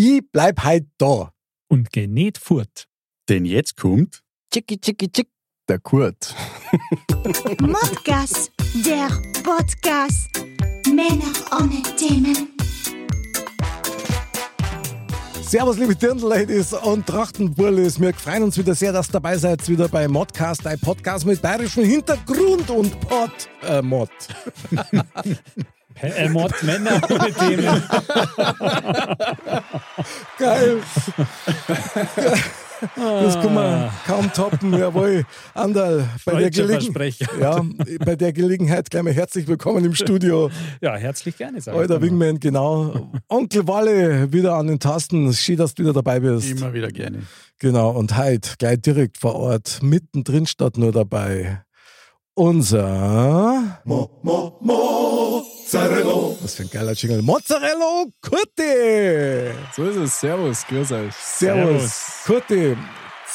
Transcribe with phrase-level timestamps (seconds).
[0.00, 1.32] Ich bleib halt da.
[1.68, 2.86] Und geh nicht fort.
[3.28, 4.22] Denn jetzt kommt
[4.54, 5.28] Chicki, chicki, chick,
[5.68, 6.36] der Kurt.
[7.60, 8.52] Modcast,
[8.86, 9.08] der
[9.42, 10.28] Podcast.
[10.86, 12.52] Männer ohne Themen.
[15.42, 18.00] Servus, liebe Dirndl-Ladies und Trachtenburlis.
[18.00, 19.68] Wir freuen uns wieder sehr, dass ihr dabei seid.
[19.68, 23.32] Wieder bei Modcast, ein Podcast mit bayerischem Hintergrund und Pod.
[23.62, 24.10] Äh, Mod.
[26.00, 27.82] Äh, Mord, Männer ohne Themen.
[30.38, 30.78] Geil.
[32.94, 34.72] Das kann man kaum toppen.
[34.78, 35.24] Jawohl.
[35.54, 36.50] Andal, bei der,
[37.40, 37.60] ja,
[38.04, 40.50] bei der Gelegenheit gleich mal herzlich willkommen im Studio.
[40.80, 42.02] Ja, herzlich gerne, sag ich Alter mal.
[42.02, 43.10] Wingman, genau.
[43.28, 45.32] Onkel Walle wieder an den Tasten.
[45.32, 46.50] Schön, dass du wieder dabei bist.
[46.50, 47.22] immer wieder gerne.
[47.58, 51.64] Genau, und heute gleich direkt vor Ort, mittendrin statt nur dabei.
[52.34, 54.58] Unser Mo, Mo,
[55.68, 56.34] Mozzarella.
[56.40, 57.20] Was für ein geiler Jingle.
[57.20, 59.54] Mozzarella Kurti.
[59.76, 60.18] So ist es.
[60.18, 61.14] Servus, grüß euch.
[61.14, 62.22] Servus.
[62.24, 62.74] Kurti,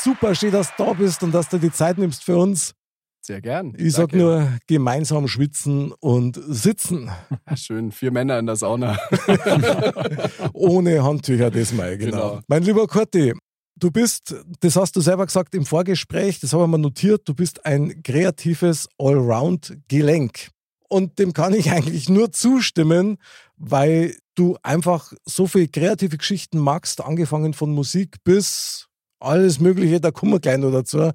[0.03, 2.73] super schön, dass du da bist und dass du die Zeit nimmst für uns.
[3.22, 3.76] Sehr gern.
[3.78, 4.17] Ich sag Danke.
[4.17, 7.11] nur gemeinsam schwitzen und sitzen.
[7.54, 8.98] Schön, vier Männer in der Sauna.
[10.54, 12.30] Ohne Handtücher diesmal, genau.
[12.31, 12.42] Genau.
[12.48, 13.34] Mein lieber Kurti,
[13.76, 17.64] du bist, das hast du selber gesagt im Vorgespräch, das haben wir notiert, du bist
[17.64, 20.50] ein kreatives Allround-Gelenk.
[20.94, 23.17] Und dem kann ich eigentlich nur zustimmen,
[23.58, 30.11] weil du einfach so viele kreative Geschichten magst, angefangen von Musik bis alles Mögliche, da
[30.11, 31.09] kommen wir gleich noch dazu.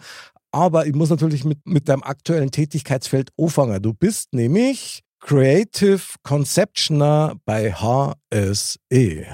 [0.50, 3.80] Aber ich muss natürlich mit, mit deinem aktuellen Tätigkeitsfeld anfangen.
[3.80, 9.26] Du bist nämlich Creative Conceptioner bei HSE.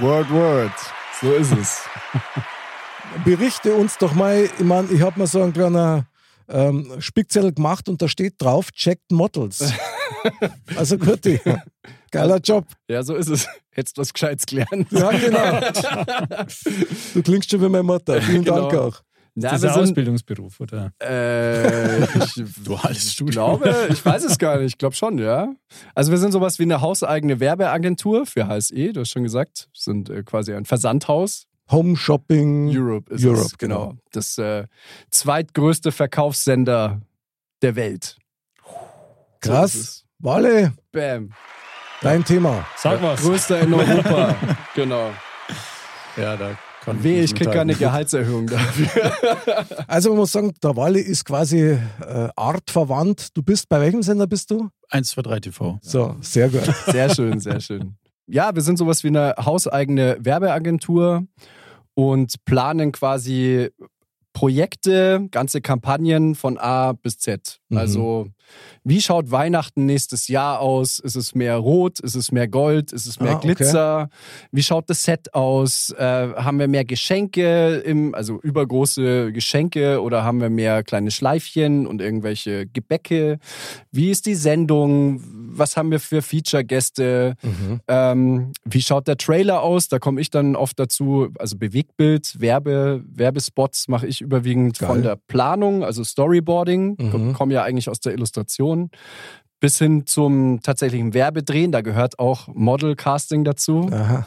[0.00, 0.72] Word, word.
[1.20, 1.82] So ist es.
[3.26, 6.06] Berichte uns doch mal, ich meine, ich habe mir so einen kleinen
[6.48, 9.72] ähm, Spickzettel gemacht und da steht drauf, checked Models.
[10.76, 11.40] also Kurti,
[12.10, 12.66] geiler Job.
[12.88, 13.48] Ja, so ist es.
[13.70, 14.86] Hättest was Gescheites gelernt.
[14.90, 16.44] Ja, genau.
[17.14, 18.20] Du klingst schon wie meine Mutter.
[18.22, 18.68] Vielen Genau.
[18.68, 19.02] Dank auch.
[19.36, 20.92] Das ist wir ein sind, Ausbildungsberuf, oder?
[21.02, 22.34] äh, ich,
[22.64, 23.32] Duales ich Studium.
[23.60, 24.66] glaube, ich weiß es gar nicht.
[24.74, 25.52] Ich glaube schon, ja.
[25.92, 29.68] Also wir sind sowas wie eine hauseigene Werbeagentur für HSE, du hast schon gesagt.
[29.72, 31.46] Wir sind äh, quasi ein Versandhaus.
[31.70, 32.68] Home Shopping.
[32.68, 33.88] Europe ist Europe, es, genau.
[33.88, 33.98] genau.
[34.12, 34.66] Das äh,
[35.10, 37.00] zweitgrößte Verkaufssender
[37.62, 38.16] der Welt.
[39.42, 39.74] So Krass.
[39.74, 40.04] es.
[40.18, 41.32] Walle, Bam.
[42.00, 42.66] dein Thema.
[42.76, 43.20] Sag was.
[43.20, 44.36] Größter in Europa.
[44.74, 45.10] genau.
[46.16, 47.74] Ja, da kann Weh, ich krieg keine.
[47.74, 49.12] Gehaltserhöhung dafür.
[49.86, 51.78] Also man muss sagen, der Walle ist quasi äh,
[52.36, 53.36] artverwandt.
[53.36, 54.68] Du bist, bei welchem Sender bist du?
[54.90, 55.78] 1, 2, 3 TV.
[55.82, 56.64] So, sehr gut.
[56.86, 57.96] Sehr schön, sehr schön.
[58.26, 61.26] Ja, wir sind sowas wie eine hauseigene Werbeagentur
[61.94, 63.68] und planen quasi
[64.32, 67.60] Projekte, ganze Kampagnen von A bis Z.
[67.68, 67.78] Mhm.
[67.78, 68.26] Also,
[68.84, 70.98] wie schaut Weihnachten nächstes Jahr aus?
[70.98, 72.00] Ist es mehr Rot?
[72.00, 72.92] Ist es mehr Gold?
[72.92, 73.54] Ist es mehr Ah, okay.
[73.54, 74.08] Glitzer?
[74.52, 75.90] Wie schaut das Set aus?
[75.98, 81.86] Äh, haben wir mehr Geschenke, im, also übergroße Geschenke oder haben wir mehr kleine Schleifchen
[81.86, 83.38] und irgendwelche Gebäcke?
[83.90, 85.22] Wie ist die Sendung?
[85.56, 87.34] Was haben wir für Feature-Gäste?
[87.42, 87.80] Mhm.
[87.88, 89.88] Ähm, wie schaut der Trailer aus?
[89.88, 91.28] Da komme ich dann oft dazu.
[91.38, 94.88] Also Bewegtbild, Werbe, Werbespots mache ich überwiegend Geil.
[94.88, 96.96] von der Planung, also Storyboarding.
[96.98, 97.32] Mhm.
[97.32, 98.33] Komme ja eigentlich aus der Illustration.
[99.60, 101.72] Bis hin zum tatsächlichen Werbedrehen.
[101.72, 103.88] Da gehört auch Model-Casting dazu.
[103.90, 104.26] Aha.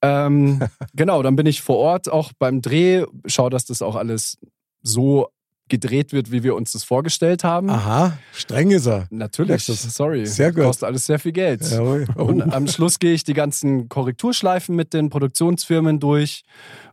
[0.00, 0.60] Ähm,
[0.94, 4.38] genau, dann bin ich vor Ort auch beim Dreh, schaue, dass das auch alles
[4.82, 5.28] so
[5.68, 7.70] gedreht wird, wie wir uns das vorgestellt haben.
[7.70, 9.06] Aha, streng ist er.
[9.10, 10.26] Natürlich, sorry.
[10.26, 10.64] Sehr gut.
[10.64, 11.62] Kostet alles sehr viel Geld.
[11.62, 12.06] Jawohl.
[12.16, 16.42] Und am Schluss gehe ich die ganzen Korrekturschleifen mit den Produktionsfirmen durch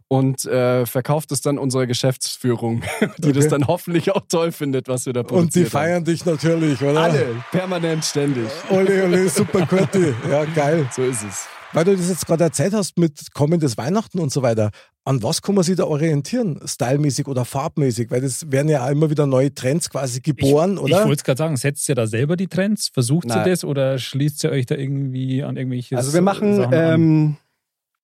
[0.10, 2.82] und äh, verkaufe das dann unserer Geschäftsführung,
[3.20, 3.52] die das Okay.
[3.52, 5.46] dann hoffentlich auch toll findet, was wir da produzieren.
[5.46, 7.00] Und die feiern dich natürlich, oder?
[7.00, 8.48] Alle, permanent, ständig.
[8.70, 10.14] Ole, ole, super Kurti.
[10.30, 10.86] Ja, geil.
[10.94, 11.46] So ist es.
[11.72, 14.72] Weil du das jetzt gerade erzählt hast mit kommendes Weihnachten und so weiter.
[15.06, 16.60] An was kann man sich da orientieren?
[16.66, 18.10] Stylmäßig oder farbmäßig?
[18.10, 21.02] Weil das werden ja auch immer wieder neue Trends quasi geboren, Ich oder?
[21.04, 22.90] wollte es gerade sagen, setzt ihr da selber die Trends?
[22.92, 23.50] Versucht ihr Nein.
[23.52, 26.94] das oder schließt ihr euch da irgendwie an irgendwelche Also wir machen, Sachen an?
[26.94, 27.38] ähm,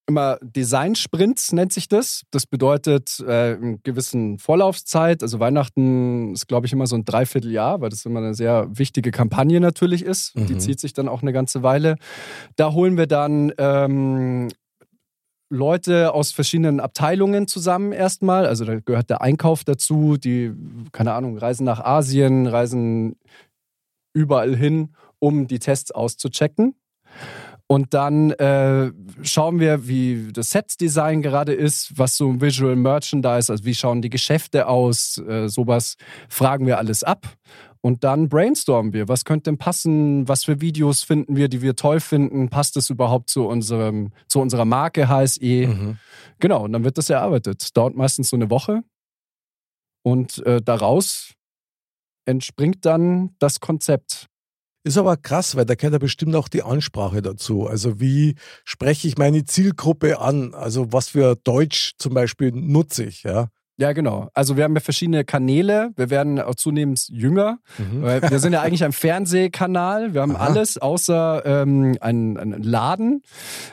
[0.07, 2.22] immer Design-Sprints, nennt sich das.
[2.31, 5.24] Das bedeutet äh, einen gewissen Vorlaufzeit.
[5.24, 9.12] Also Weihnachten ist, glaube ich, immer so ein Dreivierteljahr, weil das immer eine sehr wichtige
[9.12, 10.36] Kampagne natürlich ist.
[10.36, 10.60] Die Mhm.
[10.60, 11.96] zieht sich dann auch eine ganze Weile.
[12.56, 14.50] Da holen wir dann ähm,
[15.50, 18.46] Leute aus verschiedenen Abteilungen zusammen erstmal.
[18.46, 20.52] Also da gehört der Einkauf dazu, die,
[20.92, 23.16] keine Ahnung, reisen nach Asien, reisen
[24.13, 26.75] überall hin, um die Tests auszuchecken.
[27.67, 28.91] Und dann äh,
[29.23, 34.12] schauen wir, wie das Set-Design gerade ist, was so Visual Merchandise, also wie schauen die
[34.12, 35.95] Geschäfte aus, äh, sowas
[36.29, 37.27] fragen wir alles ab.
[37.81, 41.75] Und dann brainstormen wir, was könnte denn passen, was für Videos finden wir, die wir
[41.75, 45.68] toll finden, passt es überhaupt zu, unserem, zu unserer Marke HSE?
[45.68, 45.97] Mhm.
[46.39, 47.75] Genau, und dann wird das erarbeitet.
[47.77, 48.81] Dauert meistens so eine Woche.
[50.03, 51.33] Und äh, daraus
[52.25, 54.27] entspringt dann das Konzept.
[54.85, 57.65] Ist aber krass, weil da kennt er bestimmt auch die Ansprache dazu.
[57.65, 58.35] Also wie
[58.65, 60.53] spreche ich meine Zielgruppe an?
[60.53, 63.47] Also was für Deutsch zum Beispiel nutze ich, ja?
[63.77, 64.29] Ja, genau.
[64.35, 65.89] Also wir haben ja verschiedene Kanäle.
[65.95, 67.57] Wir werden auch zunehmend jünger.
[67.99, 70.13] Weil wir sind ja eigentlich ein Fernsehkanal.
[70.13, 70.45] Wir haben Aha.
[70.45, 73.23] alles außer ähm, einen, einen Laden.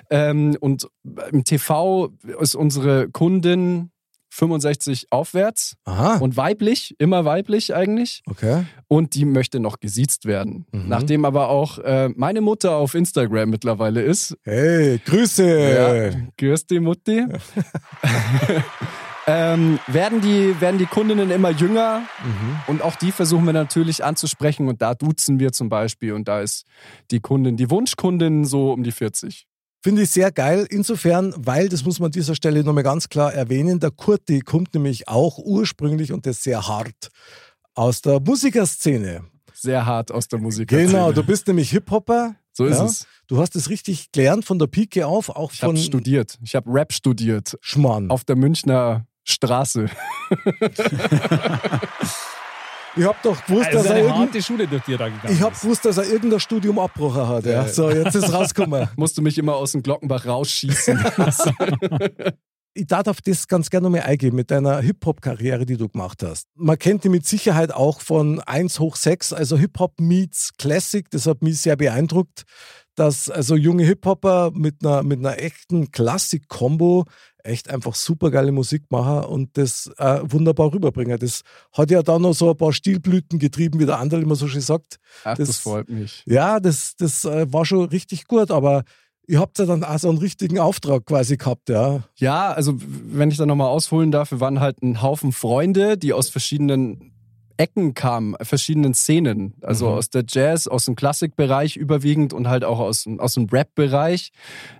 [0.09, 0.89] Ähm, und
[1.31, 2.09] im TV
[2.41, 3.92] ist unsere Kundin
[4.35, 8.23] 65 aufwärts Aha, und weiblich, immer weiblich eigentlich.
[8.29, 8.65] okay.
[8.89, 10.65] Und die möchte noch gesiezt werden.
[10.73, 10.89] Mhm.
[10.89, 14.37] Nachdem aber auch äh, meine Mutter auf Instagram mittlerweile ist.
[14.43, 16.13] Hey, Grüße.
[16.15, 17.23] Ja, grüß die Mutti.
[19.27, 22.57] ähm, werden, die, werden die Kundinnen immer jünger Mhm.
[22.69, 26.41] und auch die versuchen wir natürlich anzusprechen und da duzen wir zum Beispiel und da
[26.41, 26.65] ist
[27.11, 29.47] die Kundin, die Wunschkundin so um die 40.
[29.83, 30.67] Finde ich sehr geil.
[30.71, 34.73] Insofern, weil, das muss man an dieser Stelle nochmal ganz klar erwähnen, der Kurti kommt
[34.75, 37.09] nämlich auch ursprünglich und das sehr hart
[37.75, 39.25] aus der Musikerszene.
[39.53, 40.69] Sehr hart aus der Musik.
[40.69, 42.37] Genau, du bist nämlich Hip-Hopper.
[42.53, 42.85] So ist ja.
[42.85, 43.07] es.
[43.27, 46.39] Du hast es richtig gelernt von der Pike auf, auch Ich habe von studiert.
[46.43, 48.11] Ich habe Rap studiert Schmarrn.
[48.11, 49.87] auf der Münchner Straße.
[52.97, 54.17] Ich hab doch gewusst, Also dass er eine irgend...
[54.19, 55.63] harte Schule, durch die er da gegangen Ich hab ist.
[55.63, 57.45] gewusst, dass er irgendein Studium abgebrochen hat.
[57.47, 57.53] Ja.
[57.53, 57.69] Ja.
[57.69, 58.89] So, jetzt ist rausgekommen.
[58.97, 60.99] Musste mich immer aus dem Glockenbach rausschießen.
[62.75, 66.49] ich darf auf das ganz gerne nochmal eingehen mit deiner Hip-Hop-Karriere, die du gemacht hast.
[66.55, 71.09] Man kennt die mit Sicherheit auch von 1 hoch 6, also Hip-Hop meets Classic.
[71.11, 72.45] Das hat mich sehr beeindruckt,
[72.95, 77.05] dass also junge Hip-Hopper mit einer, mit einer echten Klassik-Kombo
[77.45, 81.19] echt einfach supergeile Musik machen und das äh, wunderbar rüberbringen.
[81.19, 81.43] Das
[81.73, 84.61] hat ja dann noch so ein paar Stilblüten getrieben, wie der andere immer so schön
[84.61, 84.97] sagt.
[85.25, 86.23] Ach, Das- das, freut mich.
[86.27, 88.85] Ja, das, das äh, war schon richtig gut, aber
[89.27, 92.05] ihr habt ja dann auch so einen richtigen Auftrag quasi gehabt, ja.
[92.17, 96.13] Ja, also wenn ich da nochmal ausholen darf, wir waren halt ein Haufen Freunde, die
[96.13, 97.13] aus verschiedenen
[97.63, 99.55] Ecken kamen, verschiedenen Szenen.
[99.63, 99.95] Also Mhm.
[99.99, 104.33] aus der Jazz, aus dem Klassikbereich überwiegend und halt auch aus, dem- aus dem Rap-Bereich.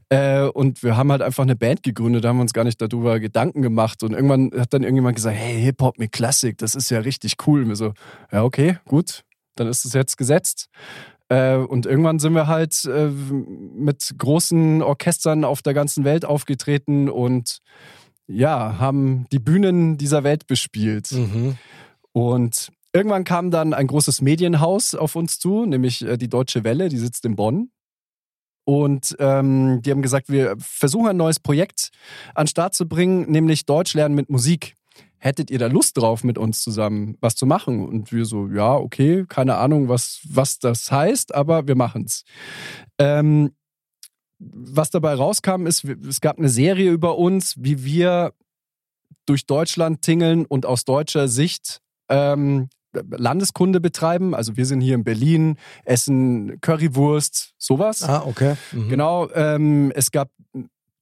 [0.09, 2.81] Äh, und wir haben halt einfach eine Band gegründet, da haben wir uns gar nicht
[2.83, 4.03] darüber Gedanken gemacht.
[4.03, 7.63] Und irgendwann hat dann irgendjemand gesagt, hey, Hip-Hop mit Klassik, das ist ja richtig cool.
[7.63, 7.93] Und wir so,
[8.33, 9.23] ja, okay, gut,
[9.55, 10.67] dann ist es jetzt gesetzt.
[11.29, 17.09] Äh, und irgendwann sind wir halt äh, mit großen Orchestern auf der ganzen Welt aufgetreten
[17.09, 17.61] und
[18.27, 21.13] ja, haben die Bühnen dieser Welt bespielt.
[21.13, 21.57] Mhm.
[22.13, 26.89] Und irgendwann kam dann ein großes Medienhaus auf uns zu, nämlich äh, die Deutsche Welle,
[26.89, 27.71] die sitzt in Bonn.
[28.65, 31.91] Und ähm, die haben gesagt, wir versuchen ein neues Projekt
[32.35, 34.75] an den Start zu bringen, nämlich Deutsch lernen mit Musik.
[35.19, 37.87] Hättet ihr da Lust drauf, mit uns zusammen was zu machen?
[37.87, 42.25] Und wir so, ja, okay, keine Ahnung, was, was das heißt, aber wir machen's.
[42.99, 43.53] Ähm,
[44.39, 48.33] was dabei rauskam, ist, es gab eine Serie über uns, wie wir
[49.27, 52.69] durch Deutschland tingeln und aus deutscher Sicht ähm,
[53.11, 54.35] Landeskunde betreiben.
[54.35, 58.03] Also wir sind hier in Berlin, essen Currywurst, sowas.
[58.03, 58.55] Ah, okay.
[58.73, 58.89] Mhm.
[58.89, 60.31] Genau, ähm, es gab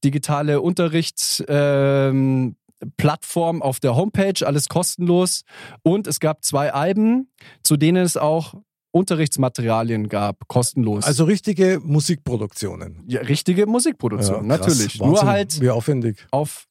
[0.04, 2.56] digitale Unterrichtsplattform ähm,
[2.96, 5.42] Plattform auf der Homepage, alles kostenlos.
[5.82, 7.30] Und es gab zwei Alben,
[7.62, 8.54] zu denen es auch
[8.92, 11.04] Unterrichtsmaterialien gab, kostenlos.
[11.04, 13.04] Also richtige Musikproduktionen.
[13.06, 14.98] ja, richtige Musikproduktion, Ja, natürlich.
[14.98, 16.26] Wahnsinn, Nur halt Wie aufwendig.
[16.30, 16.66] auf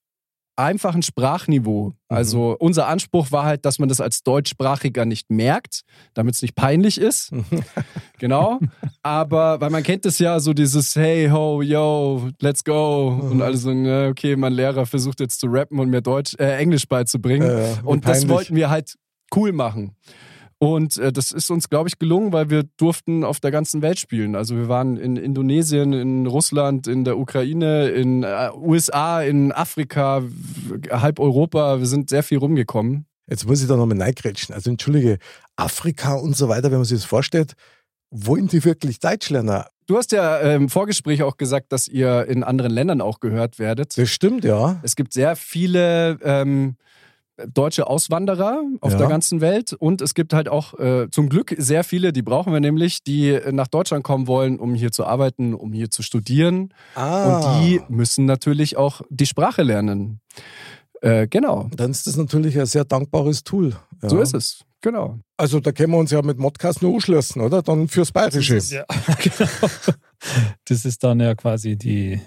[0.59, 1.89] einfachen Sprachniveau.
[1.89, 1.93] Mhm.
[2.07, 5.81] Also unser Anspruch war halt, dass man das als Deutschsprachiger nicht merkt,
[6.13, 7.31] damit es nicht peinlich ist.
[8.19, 8.59] genau.
[9.01, 13.11] Aber, weil man kennt es ja, so dieses Hey, ho, yo, let's go.
[13.11, 13.31] Mhm.
[13.31, 16.57] Und alle so, ne, okay, mein Lehrer versucht jetzt zu rappen und mir Deutsch, äh,
[16.57, 17.49] Englisch beizubringen.
[17.49, 18.95] Äh, wie und das wollten wir halt
[19.35, 19.95] cool machen.
[20.59, 23.97] Und äh, das ist uns, glaube ich, gelungen, weil wir durften auf der ganzen Welt
[23.97, 24.35] spielen.
[24.35, 30.21] Also wir waren in Indonesien, in Russland, in der Ukraine, in äh, USA, in Afrika,
[30.91, 31.79] halb Europa.
[31.79, 33.05] Wir sind sehr viel rumgekommen.
[33.29, 34.53] Jetzt muss ich da nochmal reingrätschen.
[34.53, 35.17] Also entschuldige,
[35.55, 37.53] Afrika und so weiter, wenn man sich das vorstellt,
[38.11, 39.63] wollen die wirklich Deutsch lernen?
[39.85, 43.59] Du hast ja äh, im Vorgespräch auch gesagt, dass ihr in anderen Ländern auch gehört
[43.59, 43.97] werdet.
[43.97, 44.79] Das stimmt, ja.
[44.83, 46.75] Es gibt sehr viele ähm,
[47.53, 48.97] deutsche Auswanderer auf Ja.
[48.97, 52.51] der ganzen Welt und es gibt halt auch äh, zum Glück sehr viele, die brauchen
[52.53, 56.73] wir nämlich, die nach Deutschland kommen wollen, um hier zu arbeiten, um hier zu studieren.
[56.95, 57.37] Ah.
[57.59, 60.19] Und die müssen natürlich auch die Sprache lernen.
[61.01, 63.75] Äh, genau, Dann ist das natürlich ein sehr dankbares Tool.
[64.01, 64.09] Ja.
[64.09, 64.65] so ist es.
[64.81, 65.19] Genau.
[65.37, 67.61] Also da können wir uns ja mit Modcast nur anschließen, oder?
[67.61, 68.57] Dann fürs Bayerische.
[68.75, 68.85] Ja,
[69.21, 69.49] genau.
[70.65, 72.19] Das ist dann ja quasi die,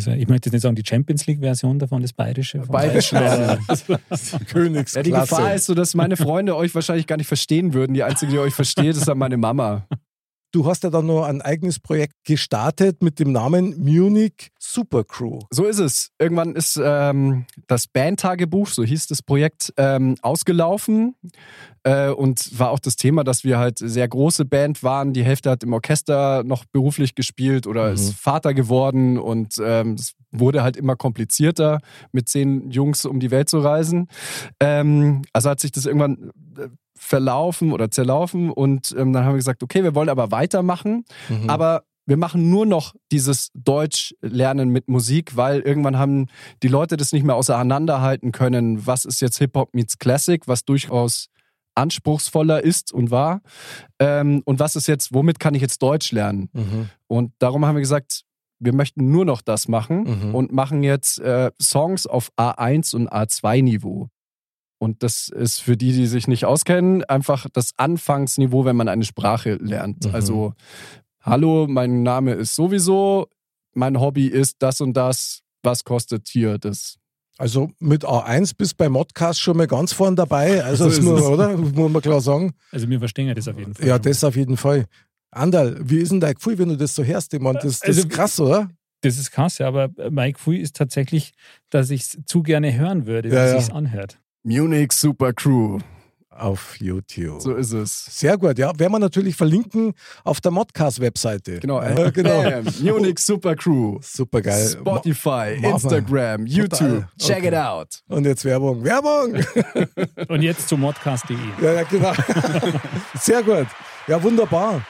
[0.00, 2.60] soll ich möchte jetzt nicht sagen die Champions League-Version davon, das Bayerische.
[2.62, 3.58] von Bayerisch Bayern.
[4.48, 4.98] Königsklasse.
[4.98, 7.94] Ja, die Gefahr ist so, dass meine Freunde euch wahrscheinlich gar nicht verstehen würden.
[7.94, 9.86] Die einzige, die euch versteht, ist dann meine Mama.
[10.52, 15.38] Du hast ja dann noch ein eigenes Projekt gestartet mit dem Namen Munich Super Crew.
[15.50, 16.10] So ist es.
[16.18, 21.14] Irgendwann ist ähm, das Bandtagebuch, so hieß das Projekt, ähm, ausgelaufen.
[21.84, 25.14] Äh, und war auch das Thema, dass wir halt sehr große Band waren.
[25.14, 27.94] Die Hälfte hat im Orchester noch beruflich gespielt oder Mhm.
[27.94, 29.18] ist Vater geworden.
[29.18, 31.80] Und ähm, es wurde halt immer komplizierter,
[32.12, 34.08] mit zehn Jungs um die Welt zu reisen.
[34.60, 36.68] Ähm, also hat sich das irgendwann äh,
[37.02, 38.50] verlaufen oder zerlaufen.
[38.50, 41.04] Und ähm, dann haben wir gesagt, okay, wir wollen aber weitermachen.
[41.28, 41.50] Mhm.
[41.50, 46.26] Aber wir machen nur noch dieses Deutsch lernen mit Musik, weil irgendwann haben
[46.62, 48.86] die Leute das nicht mehr auseinanderhalten können.
[48.86, 51.28] Was ist jetzt Hip-Hop meets Classic, was durchaus
[51.74, 53.40] anspruchsvoller ist und war.
[53.98, 56.50] Ähm, und was ist jetzt, womit kann ich jetzt Deutsch lernen?
[56.52, 56.90] Mhm.
[57.06, 58.24] Und darum haben wir gesagt,
[58.58, 60.34] wir möchten nur noch das machen Mhm.
[60.34, 64.08] und machen jetzt äh, Songs auf A1 und A2-Niveau.
[64.82, 69.04] Und das ist für die, die sich nicht auskennen, einfach das Anfangsniveau, wenn man eine
[69.04, 70.06] Sprache lernt.
[70.06, 70.12] Mhm.
[70.12, 70.54] Also,
[71.20, 73.28] hallo, mein Name ist sowieso,
[73.74, 75.42] mein Hobby ist das und das.
[75.62, 76.96] Was kostet hier das?
[77.38, 80.64] Also mit A1 bist bei Modcast schon mal ganz vorn dabei.
[80.64, 81.22] Also So es.
[81.22, 81.56] oder?
[81.56, 82.52] Muss man klar sagen.
[82.72, 83.86] Also wir verstehen ja das auf jeden Fall.
[83.86, 84.86] Ja, das auf jeden Fall.
[85.30, 87.32] Andal, wie ist denn dein Gefühl, wenn du das so hörst?
[87.34, 88.68] Ich meine, das, das Also- ist krass, oder?
[89.02, 91.32] das ist krass, ja, aber mein Gefühl ist tatsächlich,
[91.70, 93.56] dass ich es zu gerne hören würde, Ja, wie ja.
[93.56, 94.18] es sich anhört.
[94.44, 95.78] Munich Super Crew.
[96.30, 97.42] Auf YouTube.
[97.42, 98.06] So ist es.
[98.06, 98.76] Sehr gut, ja.
[98.78, 99.92] Werden wir natürlich verlinken
[100.24, 101.60] auf der Modcast-Webseite.
[101.60, 101.80] Genau.
[101.82, 102.42] Ja, genau.
[102.42, 103.98] Bam, Munich Super Crew.
[104.00, 104.66] Super geil.
[104.66, 107.04] Spotify, Ma- Instagram, YouTube.
[107.18, 107.48] Check Okay.
[107.48, 108.02] it out.
[108.08, 108.82] Und jetzt Werbung.
[108.82, 109.34] Werbung!
[110.28, 111.36] Und jetzt zu modcast.de.
[111.60, 112.12] Ja, ja, genau.
[113.20, 113.66] Sehr gut.
[114.08, 114.80] Ja, wunderbar.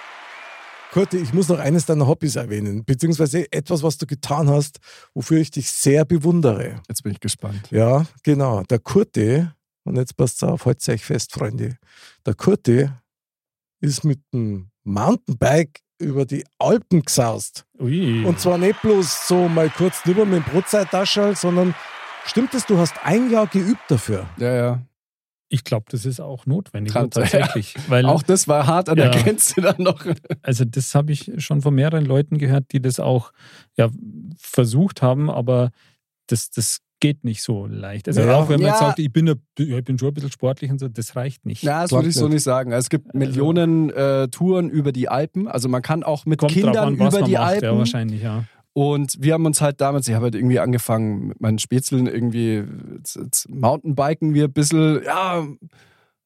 [0.92, 4.78] Kurti, ich muss noch eines deiner Hobbys erwähnen, beziehungsweise etwas, was du getan hast,
[5.14, 6.82] wofür ich dich sehr bewundere.
[6.86, 7.66] Jetzt bin ich gespannt.
[7.70, 8.62] Ja, genau.
[8.64, 9.48] Der Kurti,
[9.84, 11.78] und jetzt passt auf, haltet euch fest, Freunde.
[12.26, 12.90] Der Kurti
[13.80, 17.64] ist mit dem Mountainbike über die Alpen gesaust.
[17.80, 18.26] Ui.
[18.26, 21.74] Und zwar nicht bloß so mal kurz drüber mit dem Brotzeittaschel, sondern
[22.26, 24.28] stimmt es, du hast ein Jahr geübt dafür.
[24.36, 24.82] Ja, ja.
[25.52, 27.74] Ich glaube, das ist auch notwendig Dran- tatsächlich.
[27.88, 29.22] Weil Auch das war hart an der Ja.
[29.22, 30.04] Grenze dann noch.
[30.42, 33.32] Also das habe ich schon von mehreren Leuten gehört, die das auch
[33.76, 33.90] ja,
[34.38, 35.70] versucht haben, aber
[36.28, 38.08] das, das geht nicht so leicht.
[38.08, 38.36] Also Ja.
[38.36, 38.72] auch wenn man Ja.
[38.74, 39.26] jetzt sagt, ich bin,
[39.58, 41.62] ich bin schon ein bisschen sportlich und so, das reicht nicht.
[41.62, 42.42] Ja, das Klappt würde ich so nicht.
[42.44, 42.72] sagen.
[42.72, 45.48] Also Es gibt Millionen äh, Touren über die Alpen.
[45.48, 47.64] Also man kann auch mit Kommt drauf Kindern an, was über man die macht, Alpen.
[47.64, 48.44] ja, wahrscheinlich, ja.
[48.74, 52.64] Und wir haben uns halt damals, ich habe halt irgendwie angefangen mit meinen Spätzeln irgendwie
[53.02, 55.46] z- z- Mountainbiken wir ein bisschen, ja,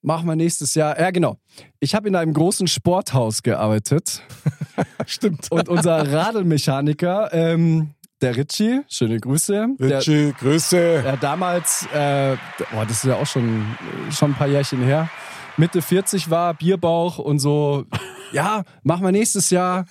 [0.03, 0.99] machen wir nächstes Jahr.
[0.99, 1.38] Ja, genau.
[1.81, 4.23] Ich habe in einem großen Sporthaus gearbeitet
[5.07, 5.50] Stimmt.
[5.50, 7.91] und unser Radlmechaniker, ähm,
[8.23, 9.67] der Ritchie, schöne Grüße.
[9.81, 11.03] Der, Richie, Grüße.
[11.05, 12.37] der damals, äh,
[12.73, 13.65] boah, das ist ja auch schon,
[14.11, 15.11] schon ein paar Jährchen her,
[15.57, 17.85] Mitte 40 war, Bierbauch und so,
[18.33, 19.85] ja, machen wir nächstes Jahr,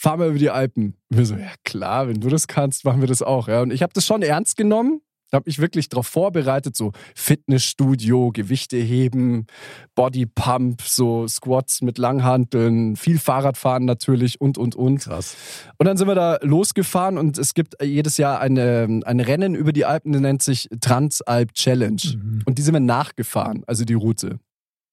[0.00, 0.94] fahren wir über die Alpen.
[1.10, 3.48] Und wir so, ja klar, wenn du das kannst, machen wir das auch.
[3.48, 3.60] Ja.
[3.60, 8.78] Und ich habe das schon ernst genommen, habe mich wirklich darauf vorbereitet, so Fitnessstudio, Gewichte
[8.78, 9.46] heben,
[9.94, 15.00] Bodypump, so Squats mit Langhanteln, viel Fahrradfahren natürlich und, und, und.
[15.00, 15.36] Krass.
[15.76, 19.74] Und dann sind wir da losgefahren und es gibt jedes Jahr eine, ein Rennen über
[19.74, 22.00] die Alpen, das nennt sich Transalp Challenge.
[22.16, 22.42] Mhm.
[22.46, 24.40] Und die sind wir nachgefahren, also die Route.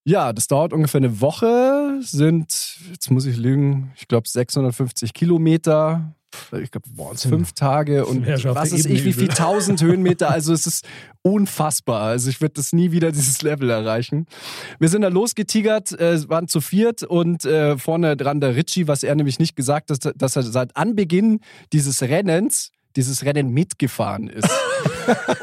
[0.08, 6.13] Ja, das dauert ungefähr eine Woche, sind, jetzt muss ich lügen, ich glaube 650 Kilometer.
[6.62, 10.30] Ich glaube, fünf Tage und was ist ich, wie viel tausend Höhenmeter.
[10.30, 10.86] Also es ist
[11.22, 12.01] unfassbar.
[12.01, 14.27] Also ich würde das nie wieder dieses Level erreichen.
[14.77, 19.04] Wir sind da losgetigert, äh, waren zu viert und äh, vorne dran der Ritchie, was
[19.04, 21.39] er nämlich nicht gesagt hat, dass er seit Anbeginn
[21.72, 24.50] dieses Rennens dieses Rennen mitgefahren ist.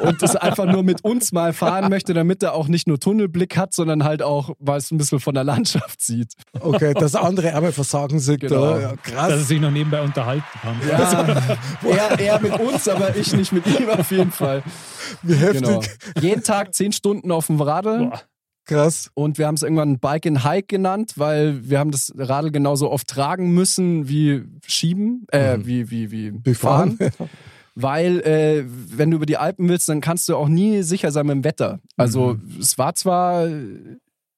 [0.03, 3.57] und das einfach nur mit uns mal fahren möchte, damit er auch nicht nur Tunnelblick
[3.57, 6.35] hat, sondern halt auch, weil es ein bisschen von der Landschaft sieht.
[6.61, 8.41] Okay, dass andere einmal versagen sind.
[8.41, 8.79] Genau.
[8.79, 9.49] Ja, Dass er krass.
[9.49, 10.77] sich noch nebenbei unterhalten kann.
[10.87, 11.37] Ja,
[11.89, 14.63] er, er mit uns, aber ich nicht mit ihm auf jeden Fall.
[15.23, 15.63] Wie heftig.
[15.63, 15.81] Genau.
[16.21, 18.11] Jeden Tag zehn Stunden auf dem Radl.
[18.11, 18.21] Boah.
[18.67, 19.11] Krass.
[19.15, 22.91] Und wir haben es irgendwann Bike and Hike genannt, weil wir haben das Radl genauso
[22.91, 25.67] oft tragen müssen wie schieben, äh, Mhm.
[25.67, 26.99] wie, wie, wie Wir fahren.
[27.77, 31.27] Weil, äh, wenn du über die Alpen willst, dann kannst du auch nie sicher sein
[31.27, 31.81] mit dem Wetter.
[31.97, 33.49] Also, es war zwar,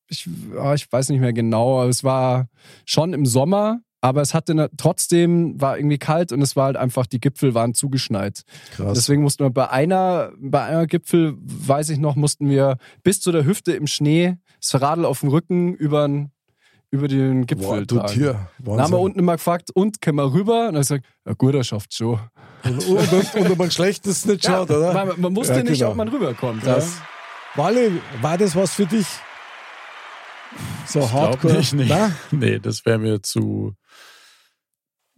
[0.09, 0.27] ich,
[0.59, 2.49] ah, ich weiß nicht mehr genau, aber es war
[2.87, 7.07] schon im Sommer, aber es hatte trotzdem, war irgendwie kalt und es war halt einfach,
[7.07, 8.43] die Gipfel waren zugeschneit.
[8.77, 8.93] Krass.
[8.95, 13.33] Deswegen mussten wir bei einer, bei einer Gipfel, weiß ich noch, mussten wir bis zu
[13.33, 16.09] der Hüfte im Schnee das Radl auf dem Rücken über,
[16.91, 18.13] über den Gipfel Boah, tragen.
[18.13, 18.49] Tier.
[18.59, 20.69] Dann haben wir unten immer gefragt, und können wir rüber?
[20.69, 22.21] Und dann gesagt, ja gut, er schafft schon.
[22.65, 24.95] Und, und, und, ob man Schlechtes nicht schaut, oder?
[24.95, 25.91] Weil man, man wusste Ja, nicht, genau.
[25.91, 26.63] ob man rüberkommt.
[26.63, 27.01] Krass.
[27.55, 29.07] Wally, war das was für dich?
[30.87, 31.55] So Ich hardcore?
[31.57, 31.87] nicht, nee.
[31.89, 32.13] Na?
[32.31, 33.75] Nee, das wäre mir zu.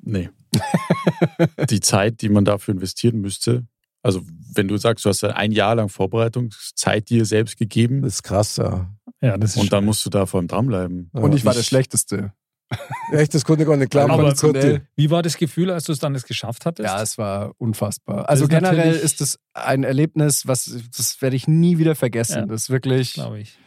[0.00, 0.30] Nee.
[1.70, 3.66] die Zeit, die man dafür investieren müsste.
[4.02, 4.22] Also,
[4.54, 8.22] wenn du sagst, du hast ja ein Jahr lang Vorbereitungszeit dir selbst gegeben Das ist
[8.22, 8.90] krass, ja.
[9.20, 11.10] Ja, das ist und dann musst du da vor allem dranbleiben.
[11.12, 12.32] Und ich war der Schlechteste.
[13.12, 14.10] Echt, das konnte ich gar nicht glauben.
[14.10, 16.86] Aber konnte- Wie war das Gefühl, als du es dann das geschafft hattest?
[16.86, 18.28] Ja, es war unfassbar.
[18.28, 22.40] Also ist generell ist das ein Erlebnis, was das werde ich nie wieder vergessen.
[22.40, 22.46] Ja.
[22.46, 23.58] Das ist wirklich glaube ich.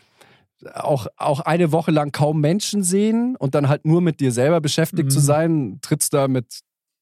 [0.74, 4.62] Auch, auch eine Woche lang kaum Menschen sehen und dann halt nur mit dir selber
[4.62, 5.10] beschäftigt Mhm.
[5.10, 5.80] zu sein.
[5.82, 6.46] Trittst da mit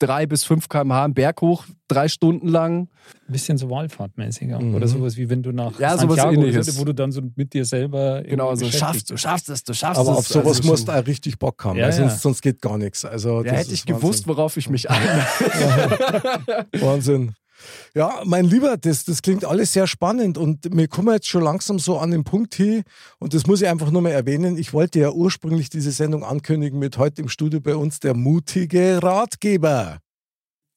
[0.01, 2.87] drei bis fünf km/h einen Berg hoch, drei Stunden lang.
[3.27, 4.61] Ein bisschen so Wallfahrtmäßig auch.
[4.61, 4.75] Mhm.
[4.75, 6.69] Oder sowas wie wenn du nach Ja, sowas Santiago Ähnliches.
[6.69, 9.73] oder wo du dann so mit dir selber Genau, so schaffst du, schaffst es, du
[9.73, 10.17] schaffst Aber es.
[10.19, 11.91] auf sowas Also musst du auch richtig Bock haben, Ja, ja.
[11.91, 13.03] sonst, sonst geht gar nichts.
[13.03, 16.65] Also, Ja, das hätte ich ist gewusst, worauf ich mich einlasse.
[16.79, 17.33] Wahnsinn.
[17.95, 21.79] Ja, mein Lieber, das, das klingt alles sehr spannend und wir kommen jetzt schon langsam
[21.79, 22.83] so an den Punkt hier
[23.19, 24.57] und das muss ich einfach nur mal erwähnen.
[24.57, 29.01] Ich wollte ja ursprünglich diese Sendung ankündigen mit heute im Studio bei uns der mutige
[29.01, 29.99] Ratgeber.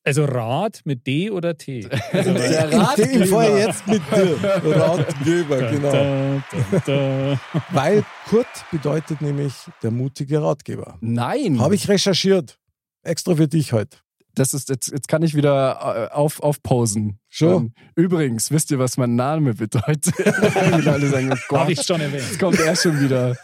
[0.05, 1.89] Also Rad mit D oder T?
[2.13, 3.27] Also, Der Ich Ratgeber.
[3.27, 4.37] fahre jetzt mit dir.
[4.43, 5.93] Ratgeber, genau.
[5.93, 7.41] Da, da, da.
[7.71, 10.99] Weil Kurt bedeutet nämlich der mutige Ratgeber.
[11.01, 11.61] Nein.
[11.61, 12.59] Habe ich recherchiert.
[13.05, 13.99] Extra für dich heute.
[14.35, 17.19] Das ist, jetzt, jetzt kann ich wieder äh, auf, aufposen.
[17.29, 17.63] Schon.
[17.65, 20.15] Ähm, übrigens, wisst ihr, was mein Name bedeutet?
[20.57, 22.23] Alle sagen, oh Gott, Habe ich schon erwähnt.
[22.23, 23.37] jetzt kommt er schon wieder.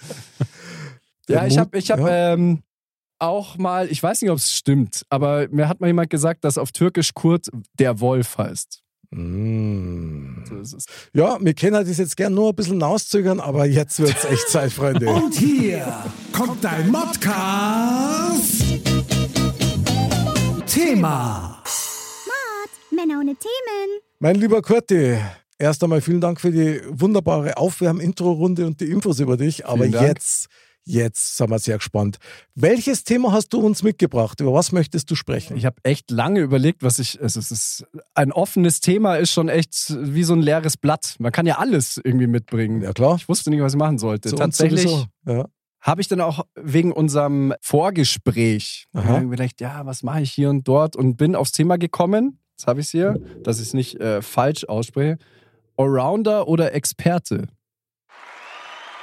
[1.29, 2.33] Der Ja, ich habe ich hab, ja.
[2.33, 2.63] ähm,
[3.19, 6.57] auch mal, ich weiß nicht, ob es stimmt, aber mir hat mal jemand gesagt, dass
[6.57, 8.83] auf Türkisch Kurt der Wolf heißt.
[9.11, 10.45] Mm.
[10.45, 10.87] So ist es.
[11.15, 14.49] Ja, wir können das jetzt gern nur ein bisschen hinauszögern, aber jetzt wird es echt
[14.49, 15.09] Zeit, Freunde.
[15.09, 18.58] Und hier kommt dein Modcast.
[20.69, 21.63] Thema.
[22.91, 24.01] Männer ohne Themen.
[24.19, 25.17] Mein lieber Kurti,
[25.59, 29.65] erst einmal vielen Dank für die wunderbare Aufwärm-Intro-Runde und die Infos über dich.
[29.67, 30.07] Aber Vielen Dank.
[30.09, 30.49] jetzt,
[30.85, 32.19] jetzt sind wir sehr gespannt.
[32.55, 34.41] Welches Thema hast du uns mitgebracht?
[34.41, 35.57] Über was möchtest du sprechen?
[35.57, 37.19] Ich habe echt lange überlegt, was ich.
[37.23, 41.15] Also es ist ein offenes Thema, ist schon echt wie so ein leeres Blatt.
[41.19, 42.83] Man kann ja alles irgendwie mitbringen.
[42.83, 43.17] ja, klar.
[43.17, 44.29] Ich wusste nicht, was ich machen sollte.
[44.29, 45.07] Zu uns Tatsächlich sowieso.
[45.27, 45.47] Ja.
[45.81, 49.21] Habe ich dann auch wegen unserem Vorgespräch Aha.
[49.21, 52.41] gedacht, ja, was mache ich hier und dort und bin aufs Thema gekommen.
[52.57, 55.19] Jetzt habe ich es hier, dass ich es nicht äh, falsch ausspreche.
[55.77, 57.47] Allrounder oder Experte?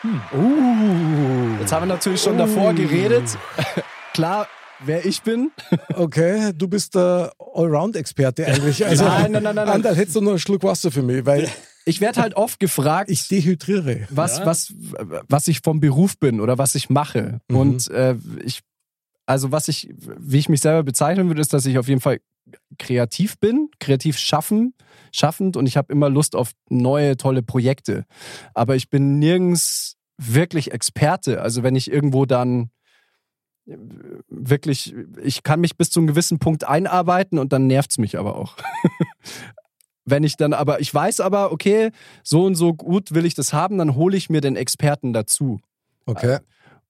[0.03, 1.57] Uh.
[1.59, 3.37] Jetzt haben wir natürlich schon davor geredet.
[4.13, 4.47] Klar,
[4.83, 5.51] wer ich bin.
[5.93, 8.85] Okay, du bist der Allround-Experte eigentlich.
[8.85, 9.75] Also, Nein, nein, nein, nein, nein.
[9.75, 11.49] Anderl, hättest du nur einen Schluck Wasser für mich, weil
[11.85, 14.07] Ich werde halt oft gefragt, ich dehydriere.
[14.09, 14.45] was, Ja.
[14.45, 14.73] was,
[15.29, 17.41] was ich vom Beruf bin oder was ich mache.
[17.47, 17.55] Mhm.
[17.55, 18.61] Und äh, ich,
[19.27, 22.19] also was ich, wie ich mich selber bezeichnen würde, ist, dass ich auf jeden Fall
[22.77, 24.73] kreativ bin, kreativ schaffen,
[25.11, 28.05] schaffend und ich habe immer Lust auf neue, tolle Projekte.
[28.53, 31.41] Aber ich bin nirgends wirklich Experte.
[31.41, 32.69] Also wenn ich irgendwo dann
[33.67, 33.77] äh,
[34.29, 34.93] wirklich,
[35.23, 38.35] ich kann mich bis zu einem gewissen Punkt einarbeiten und dann nervt es mich aber
[38.35, 38.55] auch.
[40.05, 41.89] Wenn ich dann aber, ich weiß aber, okay,
[42.23, 45.59] so und so gut will ich das haben, dann hole ich mir den Experten dazu.
[46.05, 46.37] Okay.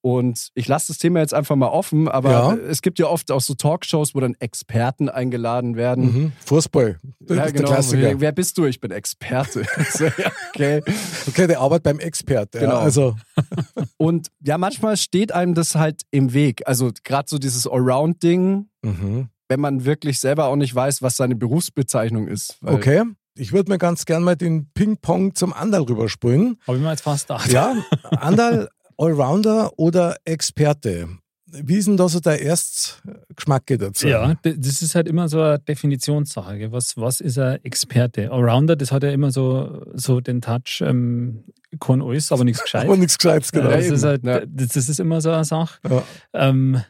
[0.01, 2.53] Und ich lasse das Thema jetzt einfach mal offen, aber Ja.
[2.53, 6.03] es gibt ja oft auch so Talkshows, wo dann Experten eingeladen werden.
[6.05, 6.31] Mhm.
[6.45, 6.99] Fußball.
[7.21, 7.65] Das Ja, ist genau.
[7.65, 8.19] der Klassiker.
[8.19, 8.65] Wer bist du?
[8.65, 9.61] Ich bin Experte.
[9.99, 10.83] ja, okay.
[11.27, 12.53] Okay, der arbeitet beim Expert.
[12.53, 12.77] Ja, Genau.
[12.77, 13.15] Also,
[13.97, 16.61] Und ja, manchmal steht einem das halt im Weg.
[16.67, 19.29] Also gerade so dieses Allround-Ding, mhm.
[19.49, 22.57] Wenn man wirklich selber auch nicht weiß, was seine Berufsbezeichnung ist.
[22.61, 23.03] Weil- okay.
[23.37, 26.57] Ich würde mir ganz gern mal den Ping-Pong zum Andal rüberspringen.
[26.65, 27.51] Habe ich mir jetzt fast gedacht.
[27.51, 27.75] Ja,
[28.11, 31.09] Andal, Allrounder oder Experte?
[31.47, 34.07] Wie ist denn da so der Erstgeschmacke dazu?
[34.07, 36.71] Ja, das ist halt immer so eine Definitionssache.
[36.71, 38.31] Was, was ist ein Experte?
[38.31, 41.43] Allrounder, das hat ja immer so, so den Touch, ähm,
[41.79, 42.85] kann alles, aber nichts gescheit.
[42.85, 43.69] Aber nichts Gescheites, genau.
[43.69, 44.45] Ja, das, ist halt, Ja.
[44.45, 45.77] das, das ist immer so eine Sache.
[45.89, 46.03] Ja.
[46.33, 46.81] Ähm,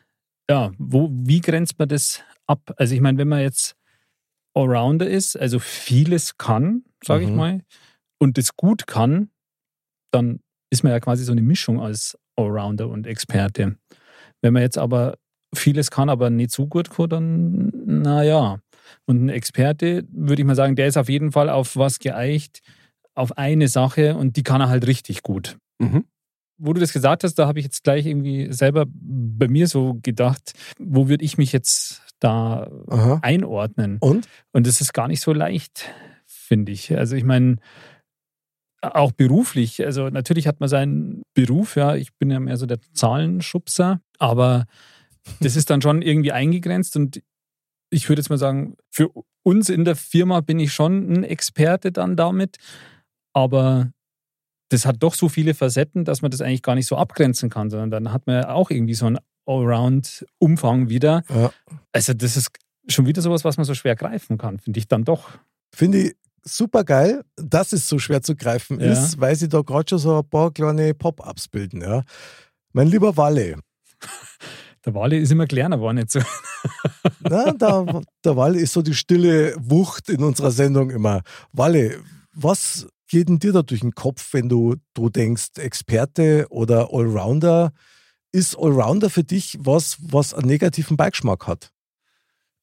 [0.49, 2.73] ja, wo, wie grenzt man das ab?
[2.77, 3.75] Also ich meine, wenn man jetzt
[4.53, 7.35] Allrounder ist, also vieles kann, sage ich Mhm.
[7.37, 7.61] mal,
[8.19, 9.29] und das gut kann,
[10.11, 10.39] dann
[10.71, 13.77] ist man ja quasi so eine Mischung als Allrounder und Experte.
[14.41, 15.17] Wenn man jetzt aber
[15.53, 18.59] vieles kann, aber nicht so gut kann, dann naja.
[19.05, 22.61] Und ein Experte, würde ich mal sagen, der ist auf jeden Fall auf was geeicht,
[23.15, 25.57] auf eine Sache und die kann er halt richtig gut.
[25.79, 26.05] Mhm.
[26.57, 29.99] Wo du das gesagt hast, da habe ich jetzt gleich irgendwie selber bei mir so
[30.01, 33.19] gedacht, wo würde ich mich jetzt da Aha.
[33.21, 33.97] einordnen?
[33.99, 34.27] Und?
[34.53, 35.91] Und das ist gar nicht so leicht,
[36.25, 36.95] finde ich.
[36.97, 37.57] Also ich meine,
[38.81, 42.79] auch beruflich, also natürlich hat man seinen Beruf, ja, ich bin ja mehr so der
[42.93, 44.65] Zahlenschubser, aber
[45.39, 47.21] das ist dann schon irgendwie eingegrenzt und
[47.89, 49.09] ich würde jetzt mal sagen, für
[49.43, 52.57] uns in der Firma bin ich schon ein Experte dann damit,
[53.33, 53.91] aber
[54.69, 57.69] das hat doch so viele Facetten, dass man das eigentlich gar nicht so abgrenzen kann,
[57.69, 61.23] sondern dann hat man auch irgendwie so einen Allround-Umfang wieder.
[61.33, 61.51] Ja.
[61.91, 62.49] Also das ist
[62.87, 65.29] schon wieder sowas, was man so schwer greifen kann, finde ich dann doch.
[65.73, 68.91] Finde ich super geil, dass es so schwer zu greifen Ja.
[68.93, 71.81] ist, weil sie da gerade schon so ein paar kleine Pop-Ups bilden.
[71.81, 72.03] Ja.
[72.73, 73.57] Mein lieber Walle,
[74.85, 76.19] Der Wale ist immer kleiner, war nicht so.
[77.21, 81.21] na, der, der Walle ist so die stille Wucht in unserer Sendung immer.
[81.51, 81.99] Walle,
[82.33, 87.73] was geht denn dir da durch den Kopf, wenn du, du denkst, Experte oder Allrounder?
[88.31, 91.71] Ist Allrounder für dich was, was einen negativen Beigeschmack hat?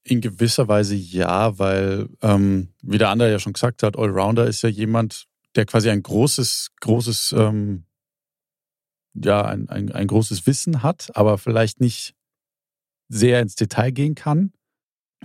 [0.05, 4.63] In gewisser Weise ja, weil, ähm, wie der andere ja schon gesagt hat, Allrounder ist
[4.63, 7.85] ja jemand, der quasi ein großes, großes, ähm,
[9.15, 12.15] ja, ein, ein, ein großes Wissen hat, aber vielleicht nicht
[13.09, 14.53] sehr ins Detail gehen kann.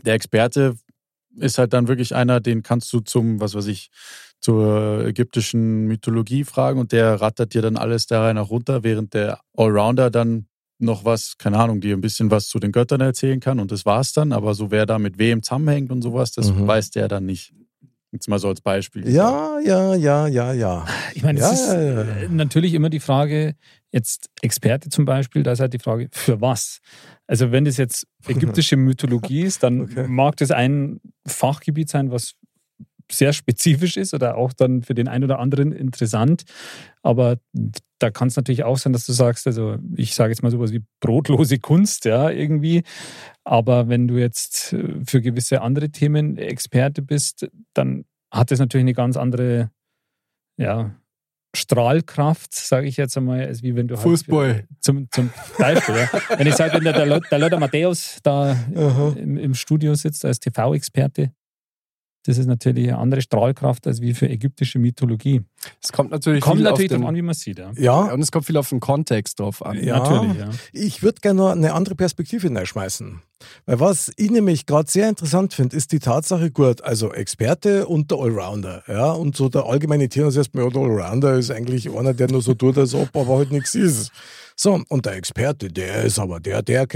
[0.04, 0.78] Der Experte
[1.40, 3.90] ist halt dann wirklich einer, den kannst du zum, was weiß ich,
[4.40, 9.14] zur ägyptischen Mythologie fragen und der rattert dir dann alles da rein nach runter, während
[9.14, 10.48] der Allrounder dann
[10.80, 13.86] noch was, keine Ahnung, dir ein bisschen was zu den Göttern erzählen kann und das
[13.86, 14.32] war's dann.
[14.32, 16.68] Aber so wer da mit wem zusammenhängt und sowas, das Mhm.
[16.68, 17.54] weiß der dann nicht.
[18.12, 19.10] Jetzt mal so als Beispiel.
[19.10, 20.86] Ja, ja, ja, ja, ja.
[21.16, 22.02] Ich meine, es Ja, ist ja, ja.
[22.04, 23.56] äh, natürlich immer die Frage,
[23.92, 26.80] jetzt Experte zum Beispiel, da ist halt die Frage, für was?
[27.28, 30.08] Also wenn das jetzt ägyptische Mythologie ist, dann Okay.
[30.08, 32.36] mag das ein Fachgebiet sein, was
[33.10, 36.44] sehr spezifisch ist oder auch dann für den einen oder anderen interessant.
[37.04, 37.38] Aber
[38.00, 40.74] da kann es natürlich auch sein, dass du sagst, also ich sage jetzt mal sowas
[40.74, 42.84] wie brotlose Kunst, ja, irgendwie.
[43.46, 48.84] Aber wenn du jetzt äh, für gewisse andere Themen Experte bist, dann hat das natürlich
[48.84, 49.72] eine ganz andere,
[50.58, 50.94] ja,
[51.58, 54.66] Strahlkraft, sage ich jetzt einmal, als wie wenn du halt Fußball.
[54.80, 55.96] zum, zum Beispiel.
[55.96, 56.10] ja.
[56.38, 58.56] Wenn ich sage, wenn der, der, der Lothar Matthäus da
[59.16, 61.32] im, im Studio sitzt als TV-Experte,
[62.28, 65.44] das ist natürlich eine andere Strahlkraft als wie für ägyptische Mythologie.
[65.82, 67.58] Es kommt natürlich Kommt viel natürlich auf den, darauf an, wie man es sieht.
[67.58, 67.72] Ja.
[67.78, 69.82] Ja, und es kommt viel auf den Kontext drauf an.
[69.82, 70.00] Ja.
[70.00, 70.50] Natürlich, ja.
[70.74, 73.22] Ich würde gerne noch eine andere Perspektive hineinschmeißen.
[73.66, 78.12] Weil was ich nämlich gerade sehr interessant finde, ist die Tatsache, gut, also Experte und
[78.12, 78.84] der Allrounder.
[78.88, 82.30] Ja, und so der allgemeine Tenor ist erstmal, ja, der Allrounder ist eigentlich einer, der
[82.30, 84.12] nur so tut, als ob aber halt nichts ist.
[84.58, 86.88] So, und der Experte, der ist aber der, der.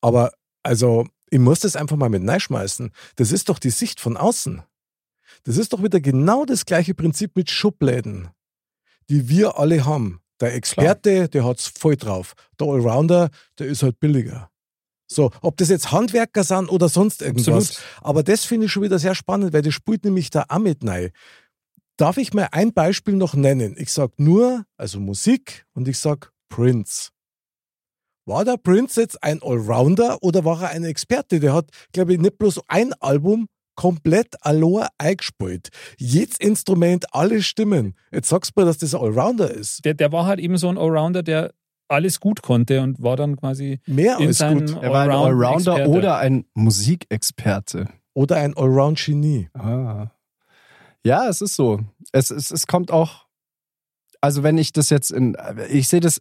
[0.00, 0.32] Aber
[0.62, 2.90] also, ich muss das einfach mal mit reinschmeißen.
[3.16, 4.62] Das ist doch die Sicht von außen.
[5.44, 8.28] Das ist doch wieder genau das gleiche Prinzip mit Schubläden,
[9.08, 10.20] die wir alle haben.
[10.40, 12.34] Der Experte, der hat's voll drauf.
[12.60, 14.50] Der Allrounder, der ist halt billiger.
[15.06, 17.70] So, ob das jetzt Handwerker sind oder sonst irgendwas.
[17.70, 17.82] Absolut.
[18.02, 20.86] Aber das finde ich schon wieder sehr spannend, weil das spielt nämlich da auch mit
[20.86, 21.12] rein.
[21.96, 23.74] Darf ich mal ein Beispiel noch nennen?
[23.78, 27.08] Ich sag nur, also Musik und ich sag Prince.
[28.24, 31.40] War der Prince jetzt ein Allrounder oder war er ein Experte?
[31.40, 35.70] Der hat, glaube ich, nicht bloß ein Album komplett allein eingespielt.
[35.98, 37.96] Jedes Instrument, alle Stimmen.
[38.12, 39.84] Jetzt sagst du mir, dass das ein Allrounder ist.
[39.84, 41.52] Der, der war halt eben so ein Allrounder, der
[41.88, 44.76] alles gut konnte und war dann quasi Mehr als gut.
[44.80, 47.88] Er war ein Allrounder oder ein Musikexperte.
[48.14, 49.48] Oder ein Allround-Genie.
[49.54, 50.10] Ah.
[51.04, 51.80] Ja, es ist so.
[52.12, 53.26] Es, es, es kommt auch,
[54.20, 55.36] also wenn ich das jetzt in,
[55.70, 56.20] ich sehe das,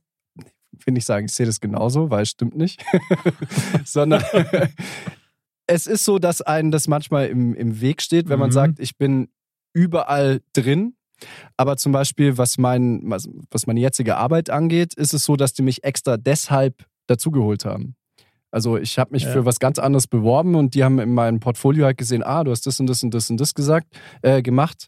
[0.85, 2.83] will nicht sagen, ich sehe das genauso, weil es stimmt nicht,
[3.85, 4.23] sondern
[5.67, 8.53] es ist so, dass einem das manchmal im, im Weg steht, wenn man Mhm.
[8.53, 9.29] sagt, ich bin
[9.73, 10.95] überall drin.
[11.55, 15.53] Aber zum Beispiel, was, mein, was, was meine jetzige Arbeit angeht, ist es so, dass
[15.53, 17.95] die mich extra deshalb dazugeholt haben.
[18.49, 19.31] Also ich habe mich Ja.
[19.31, 22.51] für was ganz anderes beworben und die haben in meinem Portfolio halt gesehen, ah, du
[22.51, 23.87] hast das und das und das und das gesagt,
[24.23, 24.87] äh, gemacht.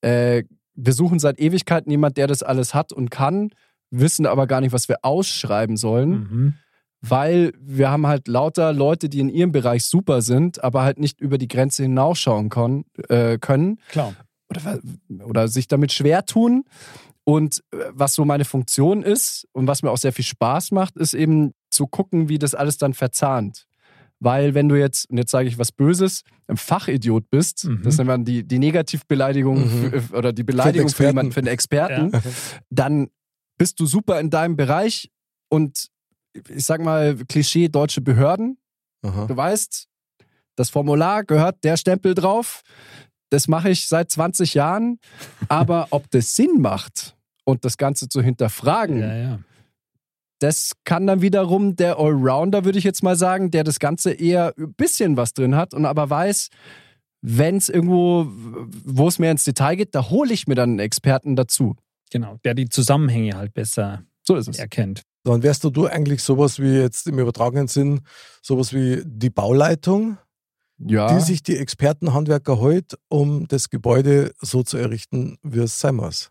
[0.00, 0.44] Äh,
[0.74, 3.50] wir suchen seit Ewigkeiten jemand, der das alles hat und kann,
[3.92, 6.54] wissen aber gar nicht, was wir ausschreiben sollen, Mhm.
[7.02, 11.20] weil wir haben halt lauter Leute, die in ihrem Bereich super sind, aber halt nicht
[11.20, 14.14] über die Grenze hinausschauen kon, äh, können Klar.
[14.50, 14.80] oder,
[15.24, 16.64] oder sich damit schwer tun.
[17.24, 20.96] Und äh, was so meine Funktion ist und was mir auch sehr viel Spaß macht,
[20.96, 23.66] ist eben zu gucken, wie das alles dann verzahnt.
[24.18, 27.82] Weil wenn du jetzt, und jetzt sage ich was Böses, ein Fachidiot bist, Mhm.
[27.82, 30.00] das ist dann die, die Negativbeleidigung Mhm.
[30.02, 32.20] für, oder die Beleidigung für, jemanden, für einen Experten, Ja.
[32.70, 33.08] dann
[33.58, 35.10] bist du super in deinem Bereich
[35.48, 35.88] und
[36.48, 38.58] ich sag mal, Klischee deutsche Behörden.
[39.02, 39.26] Aha.
[39.26, 39.86] Du weißt,
[40.56, 42.62] das Formular gehört der Stempel drauf.
[43.30, 44.98] Das mache ich seit 20 Jahren.
[45.48, 49.38] Aber ob das Sinn macht und das Ganze zu hinterfragen, Ja, ja.
[50.38, 54.54] das kann dann wiederum der Allrounder, würde ich jetzt mal sagen, der das Ganze eher
[54.58, 56.48] ein bisschen was drin hat und aber weiß,
[57.20, 60.78] wenn es irgendwo, wo es mehr ins Detail geht, da hole ich mir dann einen
[60.80, 61.76] Experten dazu.
[62.12, 64.58] Genau, der die Zusammenhänge halt besser So ist es.
[64.58, 65.02] erkennt.
[65.24, 68.00] Dann wärst du, du eigentlich sowas wie jetzt im übertragenen Sinn,
[68.42, 70.18] sowas wie die Bauleitung,
[70.78, 71.14] Ja.
[71.14, 76.30] die sich die Expertenhandwerker holt, um das Gebäude so zu errichten, wie es sein muss.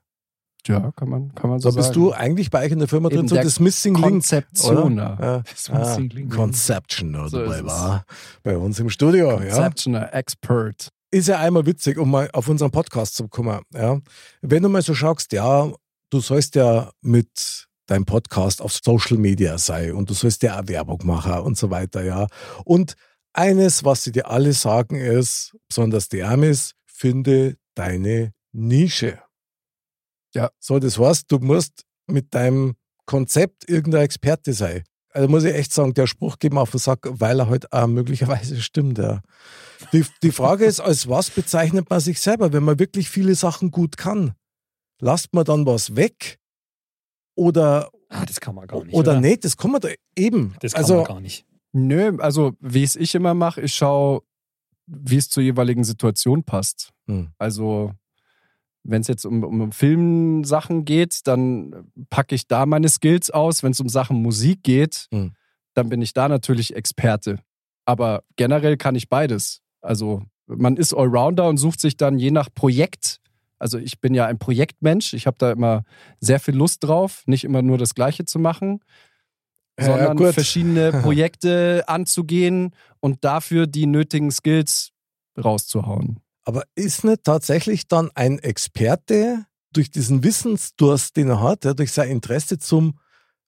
[0.68, 2.00] ja, kann man, kann man so Da bist sagen.
[2.02, 4.06] du eigentlich bei euch in der Firma drin, Eben so der das Missing Link.
[4.06, 5.16] Konzeptioner.
[5.18, 5.26] Oder?
[5.26, 5.44] Ja.
[5.50, 6.36] Das Ah, Missing Link.
[6.36, 7.68] Conceptioner So dabei ist es.
[7.68, 8.06] war.
[8.44, 9.32] Bei uns im Studio.
[9.32, 9.38] Ja.
[9.56, 10.90] Conceptioner, Expert.
[11.12, 13.62] Ist ja einmal witzig, um mal auf unseren Podcast zu kommen.
[13.74, 14.00] Ja.
[14.42, 15.72] Wenn du mal so schaust, ja,
[16.10, 20.68] du sollst ja mit deinem Podcast auf Social Media sein und du sollst ja auch
[20.68, 22.28] Werbung machen und so weiter, ja.
[22.64, 22.96] Und
[23.34, 29.22] eines, was sie dir alle sagen, ist, besonders die Amis, finde deine Nische.
[30.34, 30.52] Ja.
[30.60, 34.84] So, das heißt, du musst mit deinem Konzept irgendein Experte sein.
[35.14, 37.72] Also muss ich echt sagen, der Spruch geht mir auf den Sack, weil er halt
[37.74, 38.98] auch möglicherweise stimmt.
[38.98, 39.22] Ja.
[39.94, 43.72] Die, die Frage ist, als was bezeichnet man sich selber, wenn man wirklich viele Sachen
[43.72, 44.34] gut kann?
[45.00, 46.40] Lasst man dann was weg?
[47.36, 48.94] Oder, Ah, das kann man gar nicht.
[48.94, 49.44] oder nicht?
[49.46, 50.56] Das kann man da eben.
[50.60, 51.46] Das kann also, man gar nicht.
[51.74, 54.22] Nö, also wie es ich immer mache, ich schaue,
[54.86, 56.90] wie es zur jeweiligen Situation passt.
[57.08, 57.32] Hm.
[57.38, 57.94] Also
[58.84, 63.64] wenn es jetzt um, um Filmsachen geht, dann packe ich da meine Skills aus.
[63.64, 65.34] Wenn es um Sachen Musik geht, Hm.
[65.74, 67.40] dann bin ich da natürlich Experte.
[67.86, 69.62] Aber generell kann ich beides.
[69.82, 73.20] Also man ist Allrounder und sucht sich dann je nach Projekt.
[73.60, 75.14] Also ich bin ja ein Projektmensch.
[75.14, 75.84] Ich habe da immer
[76.20, 78.80] sehr viel Lust drauf, nicht immer nur das Gleiche zu machen,
[79.80, 80.34] Ja, sondern gut.
[80.34, 84.92] verschiedene Projekte anzugehen und dafür die nötigen Skills
[85.42, 86.20] rauszuhauen.
[86.44, 91.92] Aber ist nicht tatsächlich dann ein Experte durch diesen Wissensdurst, den er hat, ja, durch
[91.92, 93.00] sein Interesse zum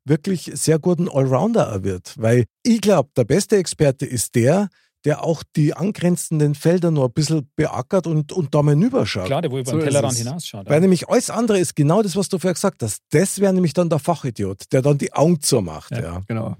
[0.05, 2.13] wirklich sehr guten Allrounder er wird?
[2.17, 4.69] Weil ich glaube, der beste Experte ist der,
[5.05, 9.25] der auch die angrenzenden Felder noch ein bisschen beackert und, und da mal rüberschaut.
[9.25, 10.69] Klar, der wo über So den Tellerrand hinausschaut.
[10.69, 13.01] Weil nämlich alles andere ist genau das, was du vorher gesagt hast.
[13.09, 15.91] Das wäre nämlich dann der Fachidiot, der dann die Augen zumacht.
[15.91, 16.01] Ja.
[16.01, 16.21] Ja.
[16.27, 16.55] Genau.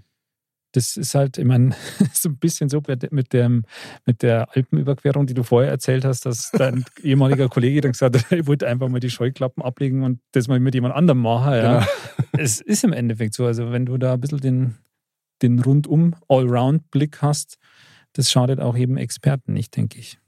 [0.73, 1.75] Das ist halt, ich meine,
[2.13, 2.81] so ein bisschen so
[3.11, 3.63] mit, dem,
[4.05, 8.31] mit der Alpenüberquerung, die du vorher erzählt hast, dass dein ehemaliger Kollege dann gesagt hat,
[8.37, 11.53] ich wollte einfach mal die Scheuklappen ablegen und das mal mit jemand anderem machen.
[11.53, 11.79] Ja.
[11.79, 11.91] Genau.
[12.37, 13.45] Es ist im Endeffekt so.
[13.45, 14.75] Also, wenn du da ein bisschen den,
[15.41, 17.57] den rundum Allround-Blick hast,
[18.13, 20.19] das schadet auch eben Experten nicht, denke ich.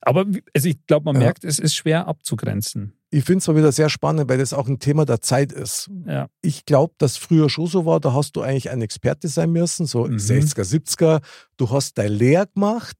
[0.00, 1.20] Aber also ich glaube, man Ja.
[1.26, 2.92] merkt, es ist schwer abzugrenzen.
[3.10, 5.90] Ich finde es mal wieder sehr spannend, weil das auch ein Thema der Zeit ist.
[6.06, 6.28] Ja.
[6.42, 9.86] Ich glaube, dass früher schon so war, da hast du eigentlich ein Experte sein müssen,
[9.86, 10.18] so Mhm.
[10.18, 11.20] 60er, 70er.
[11.56, 12.96] Du hast dein Lehr gemacht.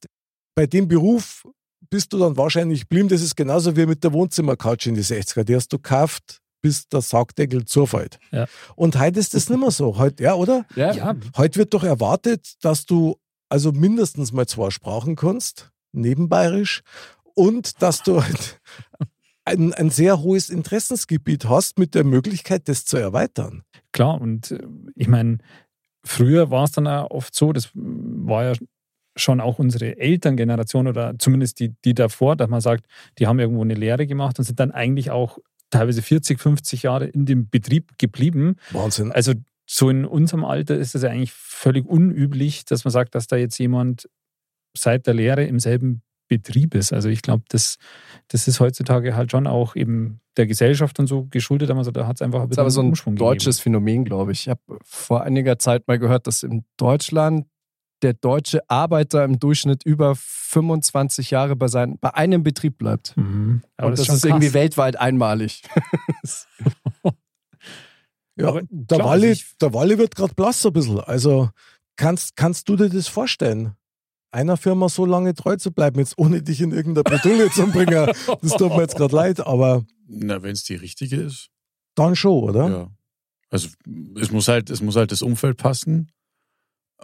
[0.54, 1.46] Bei dem Beruf
[1.90, 3.08] bist du dann wahrscheinlich geblieben.
[3.08, 5.44] Das ist genauso wie mit der Wohnzimmercouch in die 60er.
[5.44, 8.18] Die hast du gekauft, bis der Saugdeckel zufällt.
[8.32, 8.46] Ja.
[8.76, 9.98] Und heute ist das nicht mehr so.
[9.98, 10.64] Heute, ja, oder?
[10.74, 13.16] Ja, Ja, Heute wird doch erwartet, dass du
[13.50, 16.82] also mindestens mal zwei Sprachen kannst, nebenbayerisch,
[17.34, 18.60] und dass du halt
[19.44, 23.62] ein, ein sehr hohes Interessensgebiet hast mit der Möglichkeit, das zu erweitern.
[23.92, 24.58] Klar, und äh,
[24.96, 25.38] ich meine,
[26.04, 28.52] früher war es dann auch oft so, das war ja
[29.16, 32.86] schon auch unsere Elterngeneration oder zumindest die, die davor, dass man sagt,
[33.18, 35.38] die haben irgendwo eine Lehre gemacht und sind dann eigentlich auch
[35.70, 38.56] teilweise 40, 50 Jahre in dem Betrieb geblieben.
[38.70, 39.12] Wahnsinn.
[39.12, 39.34] Also
[39.66, 43.36] so in unserem Alter ist es ja eigentlich völlig unüblich, dass man sagt, dass da
[43.36, 44.08] jetzt jemand
[44.78, 46.92] seit der Lehre im selben Betrieb ist.
[46.92, 47.76] Also ich glaube, das,
[48.28, 52.06] das ist heutzutage halt schon auch eben der Gesellschaft und so geschuldet, aber so, da
[52.06, 54.40] hat es einfach ein Das ist bisschen aber so ein Umschwung deutsches Phänomen, glaube ich.
[54.42, 57.46] Ich habe vor einiger Zeit mal gehört, dass in Deutschland
[58.02, 63.14] der deutsche Arbeiter im Durchschnitt über 25 Jahre bei, sein, bei einem Betrieb bleibt.
[63.16, 63.32] gegeben.
[63.54, 63.62] Mhm.
[63.76, 65.62] Aber Und das, schon ist irgendwie weltweit einmalig.
[68.36, 71.00] Ja, Aber der, klar, Walli, also ich- der Walli wird gerade blass ein bisschen.
[71.00, 71.50] Also
[71.96, 73.72] kannst, kannst du dir das vorstellen?
[74.30, 78.10] Einer Firma so lange treu zu bleiben, jetzt ohne dich in irgendeine Bredouille zu bringen,
[78.42, 81.48] das tut mir jetzt gerade leid, aber Na, wenn es die richtige ist.
[81.94, 82.68] dann schon, oder?
[82.68, 82.90] Ja.
[83.50, 83.68] Also
[84.20, 86.10] es muss halt, es muss halt das Umfeld passen.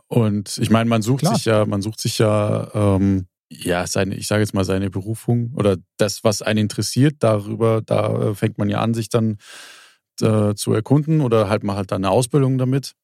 [0.09, 1.35] Und ich meine, man sucht Klar.
[1.35, 5.53] sich ja, man sucht sich ja, ähm, ja, seine, ich sage jetzt mal seine Berufung
[5.55, 9.39] oder das, was einen interessiert, darüber, da äh, fängt man ja an, sich dann
[10.21, 12.95] äh, zu erkunden oder halt mal halt dann eine Ausbildung damit.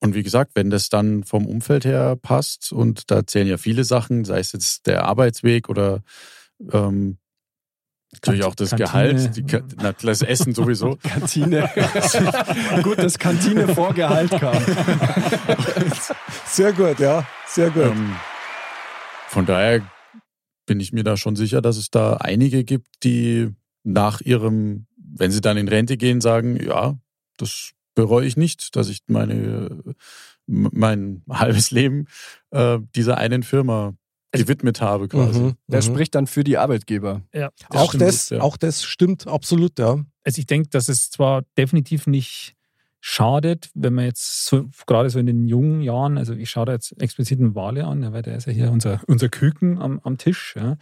[0.00, 3.84] Und wie gesagt, wenn das dann vom Umfeld her passt und da zählen ja viele
[3.84, 6.02] Sachen, sei es jetzt der Arbeitsweg oder
[6.72, 7.18] ähm,
[8.12, 8.86] Natürlich auch das Kantine.
[8.86, 9.44] Gehalt, die,
[9.76, 10.96] na, das Essen sowieso.
[11.02, 11.68] Kantine.
[12.82, 14.56] gut, dass Kantine vor Gehalt kam.
[16.46, 17.26] Sehr gut, ja.
[17.46, 17.84] Sehr gut.
[17.84, 18.16] Ähm,
[19.28, 19.82] von daher
[20.64, 23.50] bin ich mir da schon sicher, dass es da einige gibt, die
[23.84, 26.98] nach ihrem, wenn sie dann in Rente gehen, sagen, ja,
[27.36, 29.82] das bereue ich nicht, dass ich meine,
[30.46, 32.06] mein halbes Leben
[32.52, 33.94] äh, dieser einen Firma
[34.30, 35.40] gewidmet habe quasi.
[35.40, 35.86] Mhm, Der mhm.
[35.86, 37.22] spricht dann für die Arbeitgeber.
[37.34, 37.50] Ja.
[37.70, 38.40] auch, stimmt, das, ja.
[38.40, 40.04] auch das stimmt absolut, ja.
[40.22, 42.54] Also ich denke, dass es zwar definitiv nicht
[43.00, 46.72] schadet, wenn man jetzt so, gerade so in den jungen Jahren, also ich schaue da
[46.72, 50.18] jetzt explizit einen Wale an, weil der ist ja hier unser, unser Küken am, am
[50.18, 50.54] Tisch.
[50.58, 50.76] Ja.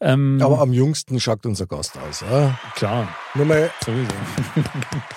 [0.00, 2.22] Ähm, Aber am jüngsten schaut unser Gast aus.
[2.28, 2.58] Ja.
[2.74, 4.12] klar, Nur mal sowieso.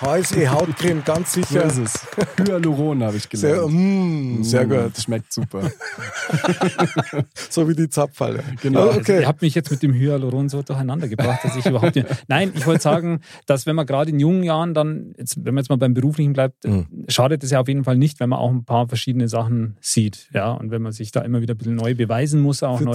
[0.00, 1.64] HSE Hautcreme, ganz So sicher.
[1.64, 2.06] ist es.
[2.38, 3.72] Hyaluron habe ich Sehr, gelernt.
[3.72, 4.96] mm, sehr Mm, gut.
[4.98, 5.70] Schmeckt super.
[7.50, 8.42] So wie die Zapfhalle.
[8.62, 8.88] Genau.
[8.88, 9.20] Also okay.
[9.20, 12.06] ihr habt mich jetzt mit dem Hyaluron so durcheinander gebracht, dass ich überhaupt nicht.
[12.28, 15.62] Nein, ich wollte sagen, dass wenn man gerade in jungen Jahren dann, jetzt, wenn man
[15.62, 16.86] jetzt mal beim Beruflichen bleibt, Mhm.
[17.08, 20.28] schadet es ja auf jeden Fall nicht, wenn man auch ein paar verschiedene Sachen sieht.
[20.32, 22.92] Ja, und wenn man sich da immer wieder ein bisschen neu beweisen muss, auch neu,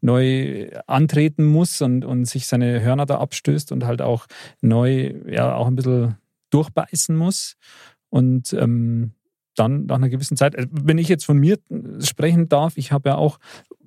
[0.00, 4.26] neu antreten muss und, und sich seine Hörner da abstößt und halt auch
[4.60, 6.16] neu, ja, auch ein bisschen
[6.50, 7.56] durchbeißen muss.
[8.08, 9.12] Und ähm,
[9.54, 11.58] dann nach einer gewissen Zeit, also wenn ich jetzt von mir
[12.00, 13.38] sprechen darf, ich habe ja auch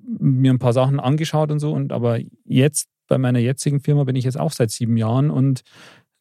[0.06, 4.16] mir ein paar Sachen angeschaut und so, und aber jetzt bei meiner jetzigen Firma bin
[4.16, 5.62] ich jetzt auch seit sieben Jahren und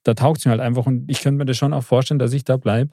[0.05, 2.31] da taugt es mir halt einfach und ich könnte mir das schon auch vorstellen, dass
[2.31, 2.91] ich da bleibe,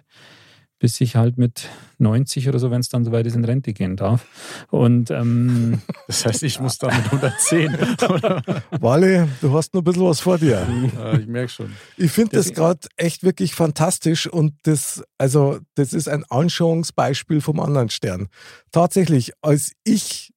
[0.80, 3.94] bis ich halt mit 90 oder so, wenn es dann soweit ist, in Rente gehen
[3.96, 4.26] darf.
[4.70, 7.76] Und ähm, Das heißt, ich muss da mit 110.
[8.08, 8.42] oder?
[8.80, 10.66] Wale, du hast noch ein bisschen was vor dir.
[10.98, 11.72] Ja, ich merke schon.
[11.96, 17.60] Ich finde das gerade echt wirklich fantastisch und das, also, das ist ein Anschauungsbeispiel vom
[17.60, 18.26] anderen Stern.
[18.72, 20.32] Tatsächlich, als ich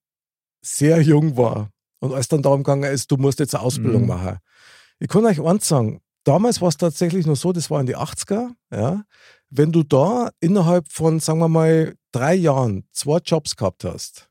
[0.61, 4.07] sehr jung war und als dann darum gegangen ist, du musst jetzt eine Ausbildung Mhm.
[4.09, 4.37] machen.
[4.99, 7.95] Ich kann euch eins sagen, damals war es tatsächlich nur so, das war in die
[7.95, 9.03] 80er, ja.
[9.49, 14.27] Wenn du da innerhalb von, sagen wir mal, drei Jahren zwei Jobs gehabt hast,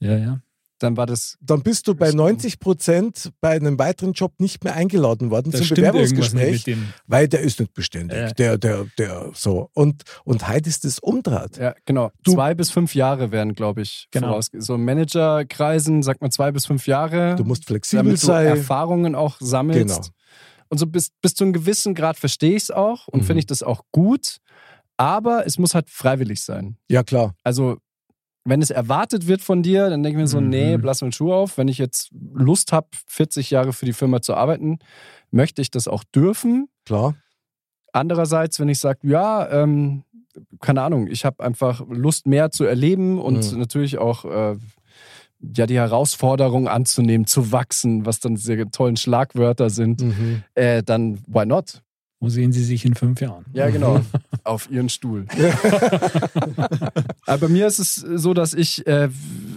[0.00, 0.40] ja, ja.
[0.78, 1.38] Dann war das.
[1.40, 2.18] dann bist du bei Stimmt.
[2.18, 6.66] 90 Prozent bei einem weiteren Job nicht mehr eingeladen worden Da zum Bewerbungsgespräch.
[7.06, 8.18] Weil der ist nicht beständig.
[8.18, 8.30] Ja.
[8.32, 9.70] Der, der, der, so.
[9.72, 11.56] Und, und heute ist das umdraht.
[11.56, 12.10] Ja, genau.
[12.24, 14.28] Du- zwei bis fünf Jahre werden, glaube ich, Genau.
[14.28, 14.50] voraus.
[14.52, 17.36] So Managerkreisen sagt man zwei bis fünf Jahre.
[17.36, 18.46] Du musst flexibel damit du sein.
[18.46, 19.96] Erfahrungen auch sammelst.
[19.96, 20.06] Genau.
[20.68, 23.24] Und so bis, bis zu einem gewissen Grad verstehe ich es auch und Mhm.
[23.24, 24.38] finde ich das auch gut.
[24.96, 26.76] Aber es muss halt freiwillig sein.
[26.90, 27.34] Ja, klar.
[27.44, 27.78] Also,
[28.44, 30.48] wenn es erwartet wird von dir, dann denke ich mir so, Mhm.
[30.48, 31.58] nee, blass mir den Schuh auf.
[31.58, 34.78] Wenn ich jetzt Lust habe, 40 Jahre für die Firma zu arbeiten,
[35.30, 36.68] möchte ich das auch dürfen.
[36.84, 37.14] Klar.
[37.92, 40.04] Andererseits, wenn ich sage, ja, ähm,
[40.60, 43.58] keine Ahnung, ich habe einfach Lust, mehr zu erleben und Mhm.
[43.58, 44.56] natürlich auch äh,
[45.40, 50.42] ja, die Herausforderung anzunehmen, zu wachsen, was dann diese tollen Schlagwörter sind, Mhm.
[50.54, 51.82] äh, dann why not?
[52.18, 53.44] Wo sehen Sie sich in fünf Jahren?
[53.52, 54.00] Ja, genau.
[54.44, 55.26] Auf ihren Stuhl.
[57.26, 59.08] Aber bei mir ist es so, dass ich, äh,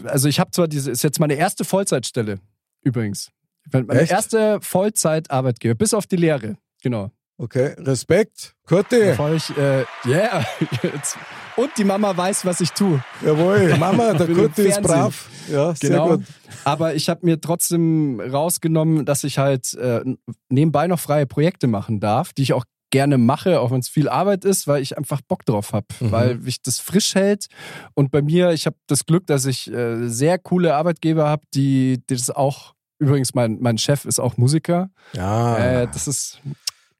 [0.05, 2.39] also ich habe zwar diese, ist jetzt meine erste Vollzeitstelle
[2.83, 3.29] übrigens.
[3.71, 4.11] Meine Echt?
[4.11, 6.57] erste Vollzeitarbeitgeber, bis auf die Lehre.
[6.81, 7.11] Genau.
[7.37, 8.55] Okay, Respekt.
[8.65, 8.97] Kurti.
[8.99, 10.43] Bevor ich, äh, yeah.
[10.83, 11.17] Jetzt.
[11.59, 13.03] Und die Mama weiß, was ich tue.
[13.25, 15.29] Jawohl, Mama, der Kurti ist brav.
[15.51, 16.09] Ja, sehr Genau.
[16.17, 16.23] gut.
[16.63, 20.01] Aber ich habe mir trotzdem rausgenommen, dass ich halt äh,
[20.49, 24.09] nebenbei noch freie Projekte machen darf, die ich auch gerne mache, auch wenn es viel
[24.09, 26.11] Arbeit ist, weil ich einfach Bock drauf habe, Mhm.
[26.11, 27.45] weil mich das frisch hält.
[27.93, 32.01] Und bei mir, ich habe das Glück, dass ich äh, sehr coole Arbeitgeber habe, die,
[32.09, 34.89] die das auch, übrigens mein, mein Chef ist auch Musiker.
[35.13, 35.57] Ja.
[35.83, 36.39] Äh, das ist,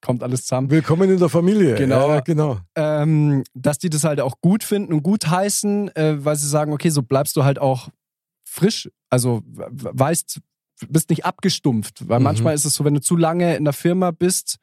[0.02, 0.70] kommt alles zusammen.
[0.72, 1.76] Willkommen in der Familie.
[1.76, 2.10] Genau.
[2.10, 2.60] Ja, genau.
[2.76, 6.72] ähm, dass die das halt auch gut finden und gut heißen, äh, weil sie sagen,
[6.74, 7.90] okay, so bleibst du halt auch
[8.46, 8.90] frisch.
[9.10, 10.40] Also we- weißt,
[10.88, 12.08] bist nicht abgestumpft.
[12.08, 12.24] Weil Mhm.
[12.24, 14.58] manchmal ist es so, wenn du zu lange in der Firma bist,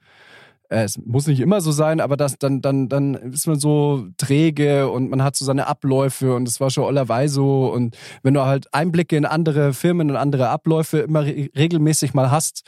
[0.70, 4.09] äh, es muss nicht immer so sein, aber das, dann, dann, dann ist man so
[4.16, 7.70] träge und man hat so seine Abläufe und es war schon allerweise so.
[7.72, 12.31] Und wenn du halt Einblicke in andere Firmen und andere Abläufe immer re regelmäßig mal
[12.31, 12.62] hast,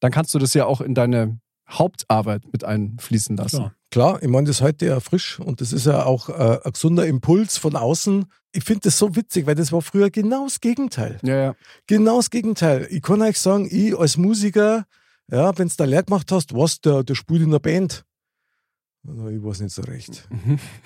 [0.00, 3.56] dann kannst du das ja auch in deine Hauptarbeit mit einfließen lassen.
[3.56, 3.74] Klar.
[3.90, 6.72] Klar, ich meine, das ist heute ja frisch und das ist ja auch äh, ein
[6.72, 8.24] gesunder Impuls von außen.
[8.50, 11.18] Ich finde das so witzig, weil das war früher genau das Gegenteil.
[11.22, 11.54] Ja, ja.
[11.86, 12.88] Genau das Gegenteil.
[12.90, 14.84] Ich kann euch sagen, ich als Musiker,
[15.30, 18.04] ja, wenn du da leer gemacht hast, was, der, der spielt in der Band.
[19.06, 20.26] Na, Ich weiß nicht so recht.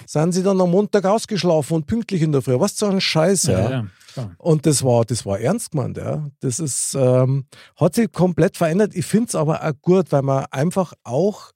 [0.07, 2.59] Sind sie dann am Montag ausgeschlafen und pünktlich in der Früh?
[2.59, 3.53] Was so ein Scheiß, ja.
[3.59, 4.35] Ja, ja, klar.
[4.39, 6.29] Und das war, das war ernst gemeint, ja.
[6.41, 8.95] Das ist, ähm, hat sich komplett verändert.
[8.95, 11.53] Ich finde es aber auch gut, weil man einfach auch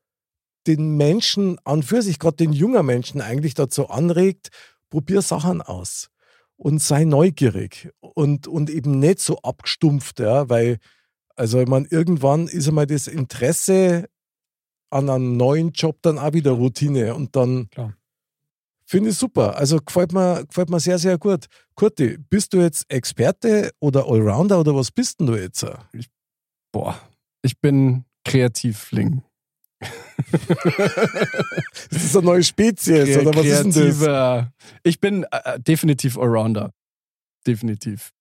[0.68, 4.51] den Menschen an für sich, gerade den jungen Menschen eigentlich dazu anregt,
[4.91, 6.09] probier Sachen aus
[6.57, 10.78] und sei neugierig und, und eben nicht so abgestumpft, ja, weil
[11.34, 14.07] Also ich meine, irgendwann ist einmal das Interesse
[14.93, 17.95] an einem neuen Job dann auch wieder Routine und dann Klar.
[18.84, 19.57] finde ich super.
[19.57, 21.47] Also gefällt mir, gefällt mir sehr, sehr gut.
[21.74, 25.66] Kurti, bist du jetzt Experte oder Allrounder oder was bist denn du jetzt?
[26.72, 27.01] Boah,
[27.43, 29.22] ich bin Kreativling.
[31.90, 34.47] Ist das eine neue Spezies oder was ist denn das?
[34.84, 36.72] Ich bin äh, definitiv Allrounder.
[37.45, 38.12] Definitiv.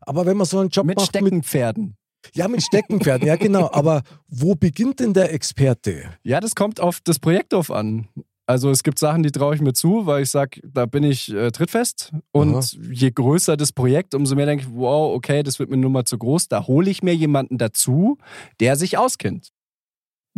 [0.00, 1.96] Aber wenn man so einen Job Mit macht mit, Steckenpferden.
[2.34, 3.70] Ja, mit Steckenpferden, ja genau.
[3.72, 6.04] Aber wo beginnt denn der Experte?
[6.22, 8.08] Ja, das kommt auf das Projekt drauf an.
[8.48, 11.32] Also es gibt Sachen, die traue ich mir zu, weil ich sage, da bin ich
[11.34, 12.12] äh, trittfest.
[12.30, 12.64] Und Aha.
[12.92, 16.04] je größer das Projekt, umso mehr denke ich, wow, okay, das wird mir nur mal
[16.04, 16.46] zu groß.
[16.46, 18.18] Da hole ich mir jemanden dazu,
[18.60, 19.50] der sich auskennt.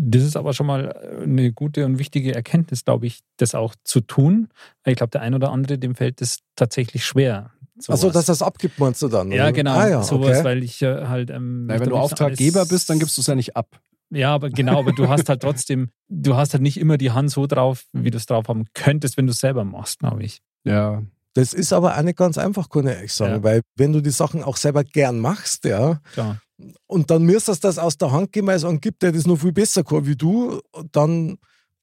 [0.01, 4.01] Das ist aber schon mal eine gute und wichtige Erkenntnis, glaube ich, das auch zu
[4.01, 4.49] tun.
[4.87, 7.51] Ich glaube, der ein oder andere, dem fällt es tatsächlich schwer.
[7.87, 8.15] Also, sowas.
[8.15, 9.31] dass das abgibt, meinst du dann?
[9.31, 10.45] ja, genau, Ah, ja, sowas, okay.
[10.45, 11.31] weil ich äh, halt.
[11.31, 13.81] Ähm, Na, wenn du Auftraggeber alles- bist, dann gibst du es ja nicht ab.
[14.11, 17.31] Ja, aber genau, aber du hast halt trotzdem, du hast halt nicht immer die Hand
[17.31, 20.41] so drauf, wie du es drauf haben könntest, wenn du es selber machst, glaube ich.
[20.65, 21.03] Ja.
[21.35, 23.35] Das ist aber auch nicht ganz einfach, kann ich ehrlich sagen.
[23.35, 23.43] Ja.
[23.43, 26.39] Weil wenn du die Sachen auch selber gern machst, ja, Klar.
[26.87, 29.27] und dann müsstest du das aus der Hand geben, weil es einen gibt, der das
[29.27, 30.59] noch viel besser kann wie du,
[30.91, 31.39] dann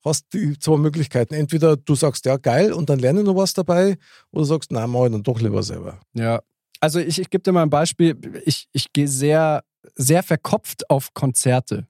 [0.06, 1.34] hast du die zwei Möglichkeiten.
[1.34, 3.98] Entweder du sagst, ja, geil, und dann lerne ich noch was dabei,
[4.32, 6.00] oder sagst, nein, mach ich dann doch lieber selber.
[6.14, 6.42] Ja.
[6.80, 8.16] Also ich, ich gebe dir mal ein Beispiel.
[8.46, 9.64] Ich, ich gehe sehr,
[9.96, 11.88] sehr verkopft auf Konzerte.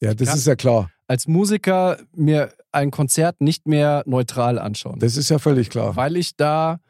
[0.00, 0.90] Ja, das ist ja klar.
[1.06, 4.98] Als Musiker mir ein Konzert nicht mehr neutral anschauen.
[4.98, 5.96] Das ist ja völlig klar.
[5.96, 6.80] weil ich da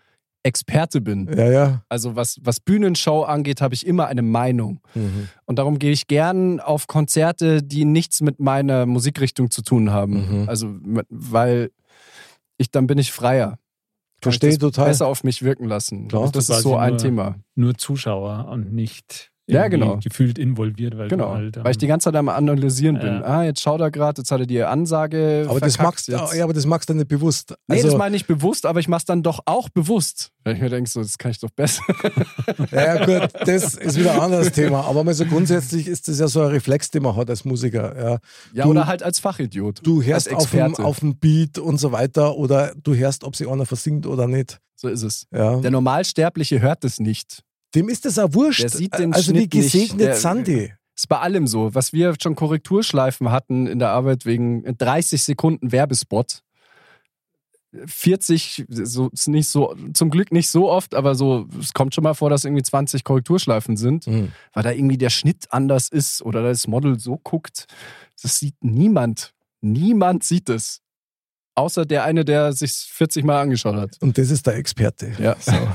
[0.47, 1.29] Experte bin.
[1.37, 1.83] Ja, ja.
[1.89, 4.81] Also was, was Bühnenshow angeht, habe ich immer eine Meinung.
[4.95, 5.29] Mhm.
[5.45, 10.43] Und darum gehe ich gern auf Konzerte, die nichts mit meiner Musikrichtung zu tun haben.
[10.43, 10.49] Mhm.
[10.49, 10.75] Also
[11.11, 11.71] weil
[12.59, 13.59] ich dann bin ich freier.
[14.23, 14.87] Verstehe ich das total.
[14.89, 16.09] Besser auf mich wirken lassen.
[16.09, 16.31] Klar.
[16.33, 17.35] das ist so ein nur- Thema.
[17.55, 19.99] Nur Zuschauer und nicht Ja, genau.
[20.03, 21.29] gefühlt involviert, weil Genau.
[21.29, 21.57] du halt.
[21.65, 23.07] Weil ich die ganze Zeit am Analysieren bin.
[23.07, 23.23] Ja.
[23.23, 25.47] Ah, jetzt schaut er gerade, jetzt hat er die Ansage.
[25.49, 26.35] Aber das, magst, jetzt.
[26.35, 27.55] ja, aber das magst du nicht bewusst.
[27.69, 30.33] Nee, Also, das meine ich bewusst, aber ich mache es dann doch auch bewusst.
[30.43, 31.83] Weil ich mir denke, so, das kann ich doch besser.
[32.73, 34.85] Ja, gut, das ist wieder ein anderes Thema.
[34.85, 37.97] Aber mal so grundsätzlich ist das ja so ein Reflex, den man hat als Musiker.
[37.97, 38.19] Ja.
[38.53, 39.81] Ja, Du- oder halt als Fachidiot.
[39.85, 43.47] Du hörst auf dem, auf dem Beat und so weiter oder du hörst, ob sie
[43.47, 44.59] einer versingt oder nicht.
[44.75, 45.27] So ist es.
[45.33, 45.57] Ja.
[45.61, 47.43] Der Normalsterbliche hört es nicht.
[47.75, 48.63] Dem ist das auch wurscht.
[48.63, 49.73] Der sieht den also wie Schnitt nicht.
[49.73, 50.73] gesegnet die.
[50.95, 51.75] Ist bei allem so.
[51.75, 56.43] Was wir schon Korrekturschleifen hatten in der Arbeit wegen 30 Sekunden Werbespot.
[57.85, 62.05] 40, so, ist nicht so, zum Glück nicht so oft, aber so, es kommt schon
[62.05, 64.33] mal vor, dass irgendwie 20 Korrekturschleifen sind, Mhm.
[64.55, 67.67] weil da irgendwie der Schnitt anders ist oder das Model so guckt.
[68.23, 69.35] Das sieht niemand.
[69.61, 70.81] Niemand sieht es.
[71.55, 73.97] Außer der eine, der sich 40 Mal angeschaut hat.
[74.01, 75.13] Und das ist der Experte.
[75.19, 75.37] Ja.
[75.39, 75.53] So.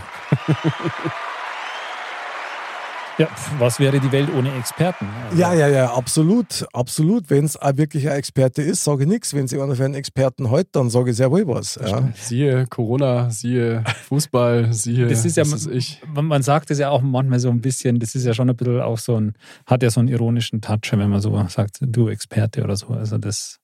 [3.21, 5.07] Ja, was wäre die Welt ohne Experten?
[5.29, 6.65] Also, Ja, ja, ja, absolut.
[6.73, 7.29] Absolut.
[7.29, 9.35] Wenn es wirklich ein Experte ist, sage ich nichts.
[9.35, 11.75] Wenn sie einer für einen Experten hält, dann sage ich sehr wohl was.
[11.75, 12.09] Ja.
[12.15, 16.01] Siehe Corona, siehe Fußball, siehe Das ist ja, ich.
[16.11, 18.55] man, man sagt es ja auch manchmal so ein bisschen, das ist ja schon ein
[18.55, 19.35] bisschen auch so ein,
[19.67, 22.87] hat ja so einen ironischen Touch, wenn man so sagt, du Experte oder so.
[22.87, 23.59] Also das,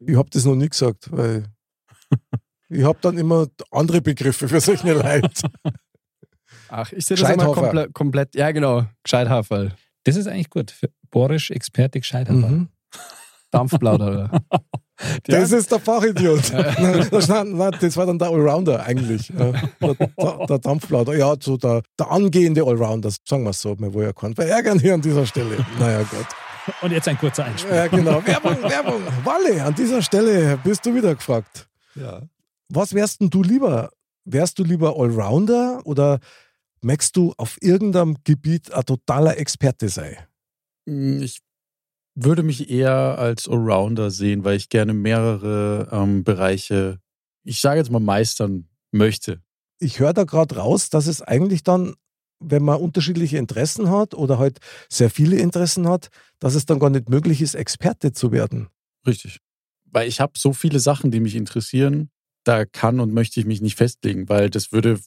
[0.00, 1.44] Ich habe das noch nie gesagt, weil
[2.68, 5.30] ich habe dann immer andere Begriffe für solche Leute.
[6.70, 7.88] Ach, ich sehe das immer Gescheithafer.
[7.92, 9.72] komplett, ja genau, Gescheithaferl.
[10.04, 10.70] das ist eigentlich gut.
[10.70, 12.36] Für Borisch, Experte, gescheitert.
[12.36, 12.68] Mhm.
[13.50, 14.30] Dampfplauderer.
[15.24, 16.52] Das ist der Fachidiot.
[17.10, 17.28] Das,
[17.96, 19.28] war dann der Allrounder eigentlich.
[19.30, 19.52] Ja.
[19.80, 21.16] Der, der, der Dampfplauder.
[21.16, 24.36] Ja, so der, der angehende Allrounder, sagen wir es so, mir wohl erkannt.
[24.36, 25.64] Verärgern hier an dieser Stelle.
[25.78, 26.26] Naja, Gott.
[26.82, 27.74] Und jetzt ein kurzer Einspruch.
[27.74, 28.24] Ja, genau.
[28.24, 29.02] Werbung, Werbung.
[29.24, 31.68] Walle, an dieser Stelle bist du wieder gefragt.
[31.94, 32.22] Ja.
[32.68, 33.90] Was wärst denn du lieber?
[34.24, 36.20] Wärst du lieber Allrounder oder
[36.82, 40.16] möchtest du auf irgendeinem Gebiet ein totaler Experte sein?
[40.86, 41.40] Mm, Ich
[42.14, 47.00] würde mich eher als Allrounder sehen, weil ich gerne mehrere ähm, Bereiche,
[47.44, 49.42] ich sage jetzt mal, meistern möchte.
[49.80, 51.94] ich höre da gerade raus, dass es eigentlich dann,
[52.40, 54.58] wenn man unterschiedliche Interessen hat oder halt
[54.90, 58.68] sehr viele Interessen hat, dass es dann gar nicht möglich ist, Experte zu werden.
[59.06, 59.38] Richtig.
[59.84, 62.10] Weil ich habe so viele Sachen, die mich interessieren,
[62.44, 65.00] da kann und möchte ich mich nicht festlegen, weil das würde,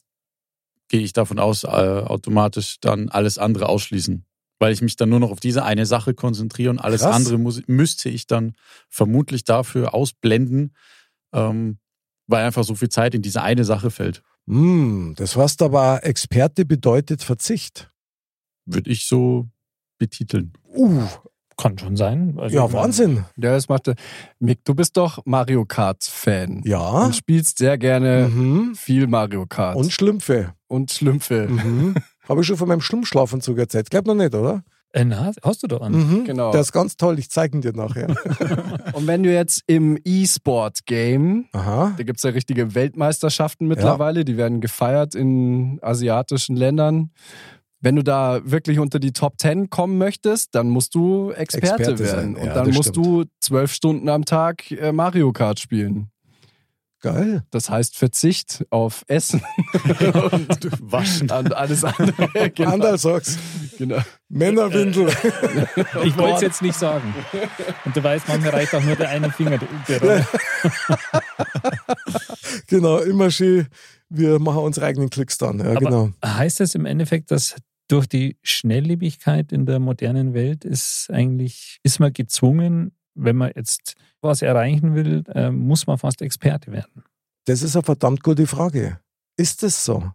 [0.94, 4.24] gehe ich davon aus, äh, automatisch dann alles andere ausschließen.
[4.60, 7.16] Weil ich mich dann nur noch auf diese eine Sache konzentriere und alles Krass.
[7.16, 8.54] andere muss, müsste ich dann
[8.88, 10.72] vermutlich dafür ausblenden,
[11.32, 11.78] ähm,
[12.28, 14.22] weil einfach so viel Zeit in diese eine Sache fällt.
[14.46, 17.90] Hm, das heißt aber, Experte bedeutet Verzicht.
[18.64, 19.48] Würde ich so
[19.98, 20.52] betiteln.
[20.64, 21.08] Uh,
[21.56, 22.34] Kann schon sein.
[22.38, 23.24] Also, ja, Wahnsinn.
[23.36, 23.94] Ja, das macht er.
[24.40, 26.62] Mick, du bist doch Mario Kart-Fan.
[26.64, 26.80] Ja.
[27.04, 28.74] Und spielst sehr gerne Mhm.
[28.74, 29.76] viel Mario Kart.
[29.76, 30.52] Und Schlümpfe.
[30.66, 31.46] Und Schlümpfe.
[31.48, 31.94] Mhm.
[32.28, 33.90] Habe ich schon von meinem Schlummschlafanzug erzählt?
[33.90, 34.62] Glaub noch nicht, oder?
[34.92, 36.20] Äh, na, hast du doch einen.
[36.20, 36.24] Mhm.
[36.24, 36.52] Genau.
[36.52, 38.08] Der ist ganz toll, ich zeige ihn dir nachher.
[38.92, 44.60] Und wenn du jetzt im E-Sport-Game, da gibt es ja richtige Weltmeisterschaften mittlerweile, die werden
[44.60, 47.10] gefeiert in asiatischen Ländern.
[47.84, 51.98] Wenn du da wirklich unter die Top 10 kommen möchtest, dann musst du Experte, Experte
[51.98, 52.34] werden.
[52.34, 53.06] sein, Und ja, dann musst stimmt.
[53.06, 56.08] du zwölf Stunden am Tag äh, Mario Kart spielen.
[57.02, 57.42] Geil.
[57.50, 59.42] Das heißt Verzicht auf Essen
[60.32, 61.30] und Waschen.
[61.30, 62.50] an alles andere.
[62.54, 62.70] genau.
[62.72, 63.36] Anderl sag's.
[63.76, 63.98] genau.
[64.30, 65.08] Männerwindel.
[66.04, 67.14] Ich wollte es jetzt nicht sagen.
[67.84, 69.58] Und du weißt, manchmal reicht auch nur der eine Finger.
[69.88, 70.26] Der,
[72.66, 73.66] genau, immer schön.
[74.08, 75.58] Wir machen unsere eigenen Klicks dann.
[75.58, 76.10] Ja, Aber genau.
[76.24, 77.56] heißt das im Endeffekt, dass
[77.88, 83.94] durch die Schnelllebigkeit in der modernen Welt ist eigentlich, ist man gezwungen, wenn man jetzt
[84.20, 87.04] was erreichen will, äh, muss man fast Experte werden.
[87.46, 89.00] Das ist eine verdammt gute Frage.
[89.36, 90.12] Ist es so?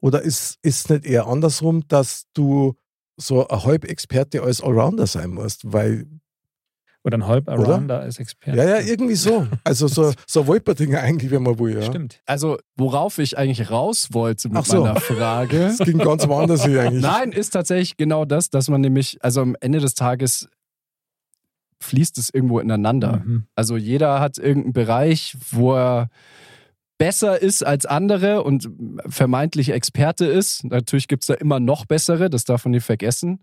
[0.00, 2.74] Oder ist es nicht eher andersrum, dass du
[3.16, 5.72] so ein Halbexperte als Allrounder sein musst?
[5.72, 6.06] Weil,
[7.04, 8.56] Oder ein Halb-Arounder als Experte.
[8.56, 9.48] ja, ja, irgendwie so.
[9.64, 11.74] Also so, so ein Wolperdinger eigentlich, wenn man will.
[11.74, 11.82] Ja.
[11.82, 12.20] Stimmt.
[12.26, 14.82] Also, worauf ich eigentlich raus wollte mit Ach so.
[14.82, 15.72] meiner Frage.
[15.78, 17.02] Das ging ganz woanders hier eigentlich.
[17.02, 20.48] Nein, ist tatsächlich genau das, dass man nämlich, also am Ende des Tages
[21.80, 23.22] fließt es irgendwo ineinander.
[23.24, 23.46] Mhm.
[23.56, 26.08] Also jeder hat irgendeinen Bereich, wo er
[27.02, 28.70] besser ist als andere und
[29.08, 30.62] vermeintlich Experte ist.
[30.62, 33.42] Natürlich gibt es da immer noch bessere, das darf man nicht vergessen.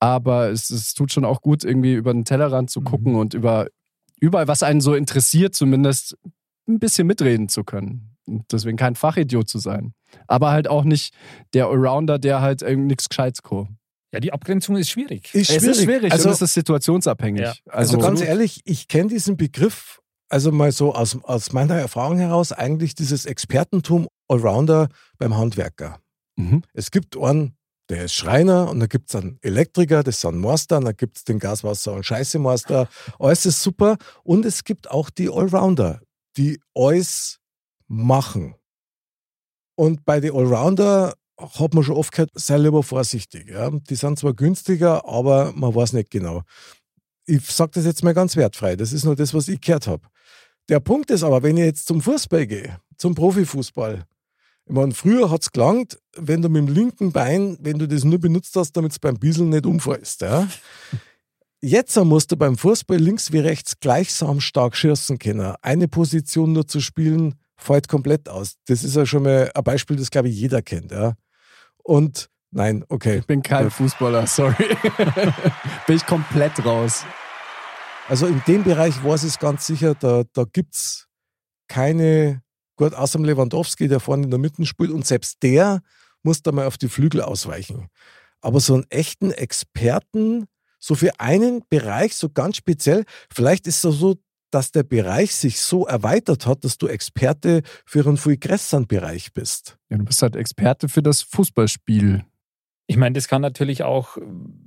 [0.00, 3.68] Aber es, es tut schon auch gut, irgendwie über den Tellerrand zu gucken und über
[4.18, 6.16] überall, was einen so interessiert, zumindest
[6.66, 8.16] ein bisschen mitreden zu können.
[8.26, 9.94] Und deswegen kein Fachidiot zu sein.
[10.26, 11.14] Aber halt auch nicht
[11.54, 13.78] der Allrounder, der halt irgendwie nichts Gescheites kann.
[14.12, 15.32] Ja, die Abgrenzung ist schwierig.
[15.32, 17.42] Ist Es ist schwierig Also, und es ist situationsabhängig.
[17.42, 17.54] Ja.
[17.66, 18.28] also ganz absolut.
[18.28, 23.26] ehrlich, ich kenne diesen Begriff, also mal so aus, aus meiner Erfahrung heraus, eigentlich dieses
[23.26, 26.00] Expertentum Allrounder beim Handwerker.
[26.36, 26.62] Mhm.
[26.72, 27.56] Es gibt einen,
[27.88, 30.92] der ist Schreiner und da gibt es einen Elektriker, das ist ein Meister, und da
[30.92, 32.88] gibt es den Gaswasser- und Scheißemeister.
[33.18, 33.96] Alles ist super.
[34.24, 36.00] Und es gibt auch die Allrounder,
[36.36, 37.38] die alles
[37.86, 38.56] machen.
[39.76, 43.48] Und bei den Allrounder hat man schon oft gehört, sei lieber vorsichtig.
[43.48, 43.70] Ja?
[43.70, 46.42] Die sind zwar günstiger, aber man weiß nicht genau.
[47.26, 48.76] Ich sage das jetzt mal ganz wertfrei.
[48.76, 50.06] Das ist nur das, was ich gehört habe.
[50.68, 54.04] Der Punkt ist aber, wenn ich jetzt zum Fußball gehe, zum Profifußball,
[54.68, 58.02] ich meine, früher hat es gelangt, wenn du mit dem linken Bein, wenn du das
[58.02, 60.22] nur benutzt hast, damit es beim Bieseln nicht umfällst.
[60.22, 60.48] Ja?
[61.60, 65.54] Jetzt musst du beim Fußball links wie rechts gleichsam stark schießen können.
[65.62, 68.56] Eine Position nur zu spielen, fällt komplett aus.
[68.66, 70.90] Das ist ja schon mal ein Beispiel, das glaube ich jeder kennt.
[70.90, 71.14] Ja?
[71.82, 73.18] Und nein, okay.
[73.18, 74.54] Ich bin kein Fußballer, sorry.
[75.86, 77.04] bin ich komplett raus.
[78.08, 81.06] Also in dem Bereich ich es ganz sicher, da, da gibt es
[81.68, 82.42] keine,
[82.76, 85.82] gut, außer Lewandowski, der vorne in der Mitte spielt und selbst der
[86.22, 87.88] muss da mal auf die Flügel ausweichen.
[88.40, 90.46] Aber so einen echten Experten,
[90.78, 94.16] so für einen Bereich, so ganz speziell, vielleicht ist es so,
[94.50, 99.32] dass der Bereich sich so erweitert hat, dass du Experte für einen viel größeren Bereich
[99.32, 99.76] bist.
[99.90, 102.24] Ja, du bist halt Experte für das Fußballspiel.
[102.86, 104.16] Ich meine, das kann natürlich auch,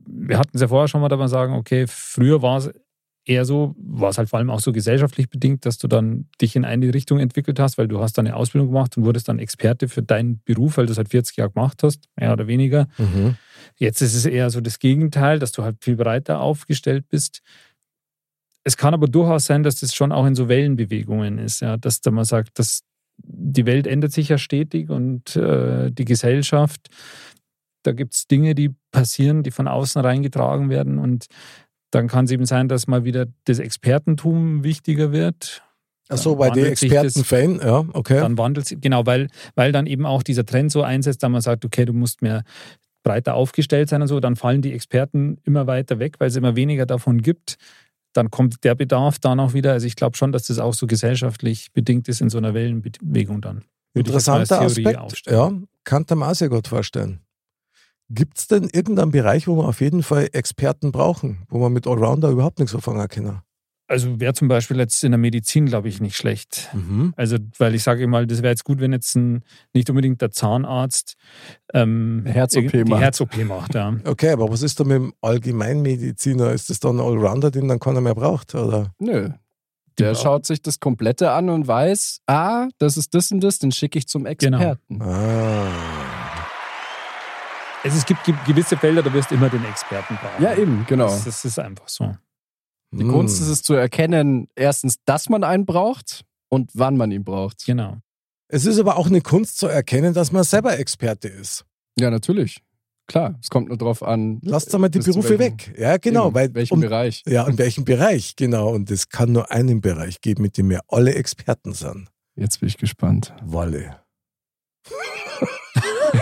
[0.05, 2.71] wir hatten es ja vorher schon mal, da mal sagen, okay, früher war es
[3.25, 6.55] eher so, war es halt vor allem auch so gesellschaftlich bedingt, dass du dann dich
[6.55, 9.39] in eine Richtung entwickelt hast, weil du hast dann eine Ausbildung gemacht und wurdest dann
[9.39, 12.87] Experte für deinen Beruf, weil du es halt 40 Jahre gemacht hast, mehr oder weniger.
[13.77, 17.41] Jetzt ist es eher so das Gegenteil, dass du halt viel breiter aufgestellt bist.
[18.63, 22.01] Es kann aber durchaus sein, dass das schon auch in so Wellenbewegungen ist, ja, dass
[22.01, 22.81] da man sagt, dass
[23.21, 26.87] die Welt ändert sich ja stetig und äh, die Gesellschaft,
[27.89, 31.25] da gibt es Dinge, die passieren, die von außen reingetragen werden und
[31.89, 35.63] dann kann es eben sein, dass mal wieder das Expertentum wichtiger wird.
[36.07, 38.19] Achso, Dann bei den Experten-Fan, ja, okay.
[38.19, 41.41] Dann wandelt sich, genau, weil, weil dann eben auch dieser Trend so einsetzt, da man
[41.41, 42.43] sagt, okay, du musst mehr
[43.03, 46.55] breiter aufgestellt sein und so, dann fallen die Experten immer weiter weg, weil es immer
[46.55, 47.57] weniger davon gibt.
[48.13, 49.71] Dann kommt der Bedarf dann auch wieder.
[49.71, 53.41] Also ich glaube schon, dass das auch so gesellschaftlich bedingt ist in so einer Wellenbewegung
[53.41, 53.63] dann.
[53.95, 54.97] Interessanter Aspekt.
[54.97, 55.37] aufstellen.
[55.37, 57.21] Ja, kann der mir auch sehr gut vorstellen.
[58.09, 61.85] Gibt es denn irgendeinen Bereich, wo wir auf jeden Fall Experten brauchen, wo man mit
[61.85, 63.41] Allrounder überhaupt nichts anfangen können?
[63.89, 66.69] Also wäre zum Beispiel jetzt in der Medizin, glaube ich, nicht schlecht.
[67.15, 69.43] Also, weil ich sage mal, das wäre jetzt gut, wenn jetzt ein,
[69.73, 71.15] nicht unbedingt der Zahnarzt
[71.73, 73.01] ähm, Herz-OP die macht.
[73.01, 73.73] Herz-OP macht.
[73.73, 73.95] Ja.
[74.05, 76.51] Okay, aber was ist da mit dem Allgemeinmediziner?
[76.51, 78.53] Ist das dann ein Allrounder, den dann keiner mehr braucht?
[78.53, 78.93] Oder?
[78.99, 79.29] Nö.
[79.97, 83.71] Der schaut sich das Komplette an und weiß, ah, das ist das und das, den
[83.71, 85.01] schicke ich zum Experten.
[85.01, 85.98] Ah.
[87.83, 90.43] Also es gibt ge- gewisse Felder, da wirst du immer den Experten brauchen.
[90.43, 91.05] Ja, eben, genau.
[91.07, 92.13] Das, das ist einfach so.
[92.91, 93.11] Die Hm.
[93.11, 97.65] Kunst ist es zu erkennen, erstens, dass man einen braucht und wann man ihn braucht.
[97.65, 97.97] Genau.
[98.49, 101.65] Es ist aber auch eine Kunst zu erkennen, dass man selber Experte ist.
[101.99, 102.61] Ja, natürlich.
[103.07, 104.39] Klar, es kommt nur drauf an.
[104.43, 105.75] Lasst einmal die Berufe welchem- weg.
[105.77, 106.27] Ja, genau.
[106.27, 107.23] Eben, weil, welchen um, Bereich.
[107.27, 108.69] Ja, in welchem Bereich, genau.
[108.73, 112.09] Und es kann nur einen Bereich geben, mit dem wir alle Experten sind.
[112.35, 113.33] Jetzt bin ich gespannt.
[113.43, 113.99] Walle.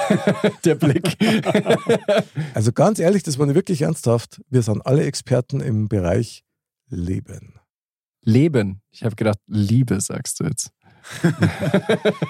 [0.65, 1.15] Der Blick.
[2.53, 4.41] Also ganz ehrlich, das war nicht wirklich ernsthaft.
[4.49, 6.43] Wir sind alle Experten im Bereich
[6.89, 7.59] Leben.
[8.23, 8.81] Leben.
[8.91, 10.71] Ich habe gedacht, Liebe, sagst du jetzt.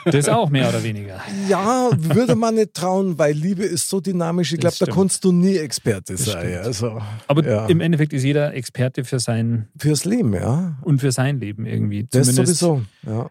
[0.06, 1.20] Das auch mehr oder weniger.
[1.48, 4.54] Ja, würde man nicht trauen, weil Liebe ist so dynamisch.
[4.54, 6.46] Ich glaube, da kannst du nie Experte Das sein.
[6.48, 6.66] stimmt.
[6.66, 7.66] Also Aber Ja.
[7.68, 10.78] im Endeffekt ist jeder Experte für sein fürs Leben, ja.
[10.84, 12.08] und für sein Leben irgendwie.
[12.10, 12.84] Das Zumindest, sowieso.
[13.06, 13.30] Ja.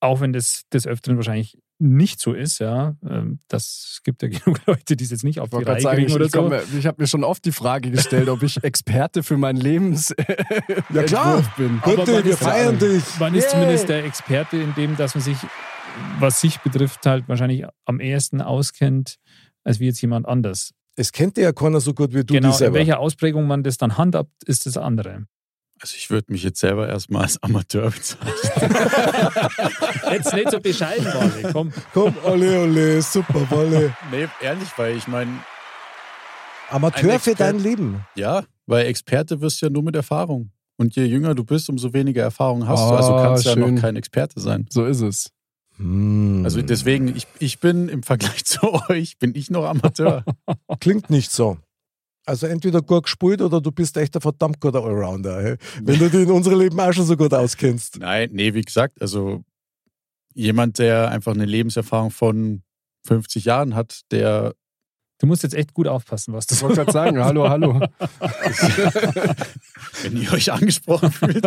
[0.00, 2.96] Auch wenn das des Öfteren wahrscheinlich nicht so ist, ja.
[3.08, 5.74] Ähm, Das gibt ja genug Leute, die es jetzt nicht auf Ich die wollte Reihe
[5.74, 6.38] gerade sagen, kriegen ich, oder ich, so.
[6.40, 9.56] komm mir- ich habe mir schon oft die Frage gestellt, ob ich Experte für mein
[9.56, 10.14] Lebens
[10.94, 11.42] Ja, klar.
[11.56, 11.80] Bin.
[11.82, 13.02] Aber Bitte, man wir ist- feiern dich.
[13.18, 15.36] Man ist zumindest der Experte in dem, dass man sich,
[16.18, 19.16] was sich betrifft, halt wahrscheinlich am ehesten auskennt,
[19.64, 20.72] als wie jetzt jemand anders.
[20.96, 22.74] Es kennt ja keiner so gut wie du genau, dich in selber.
[22.76, 25.24] welcher Ausprägung man das dann handhabt, ist das andere.
[25.82, 28.32] Also ich würde mich jetzt selber erstmal als Amateur bezeichnen.
[30.12, 31.72] Jetzt nicht so bescheiden, Wally, komm.
[31.92, 33.92] Komm, ole, ole, super, Wolle.
[34.12, 35.40] nee, ehrlich, weil ich meine,
[36.70, 38.06] Amateur für dein Leben.
[38.14, 40.52] ja, weil Experte wirst du ja nur mit Erfahrung.
[40.76, 42.94] Und je jünger du bist, umso weniger Erfahrung hast du.
[42.94, 44.66] Also Ah, kannst du ja noch kein Experte sein.
[44.70, 45.30] So ist es.
[45.78, 46.42] Hm.
[46.44, 50.24] Also deswegen, ich, ich bin im Vergleich zu euch, bin ich noch Amateur.
[50.80, 51.58] Klingt nicht so.
[52.24, 55.42] Also entweder gut gespielt oder du bist echt ein verdammt guter Allrounder.
[55.42, 55.56] Hey?
[55.82, 57.98] Wenn du dich in unserem Leben auch schon so gut auskennst.
[57.98, 59.42] Nein, nee, wie gesagt, also
[60.34, 62.62] jemand, der einfach eine Lebenserfahrung von
[63.04, 64.54] 50 Jahren hat, der,
[65.22, 67.78] Du musst jetzt echt gut aufpassen, was du Ich wollte gerade sagen, hallo, hallo.
[70.02, 71.46] wenn ihr euch angesprochen fühlt.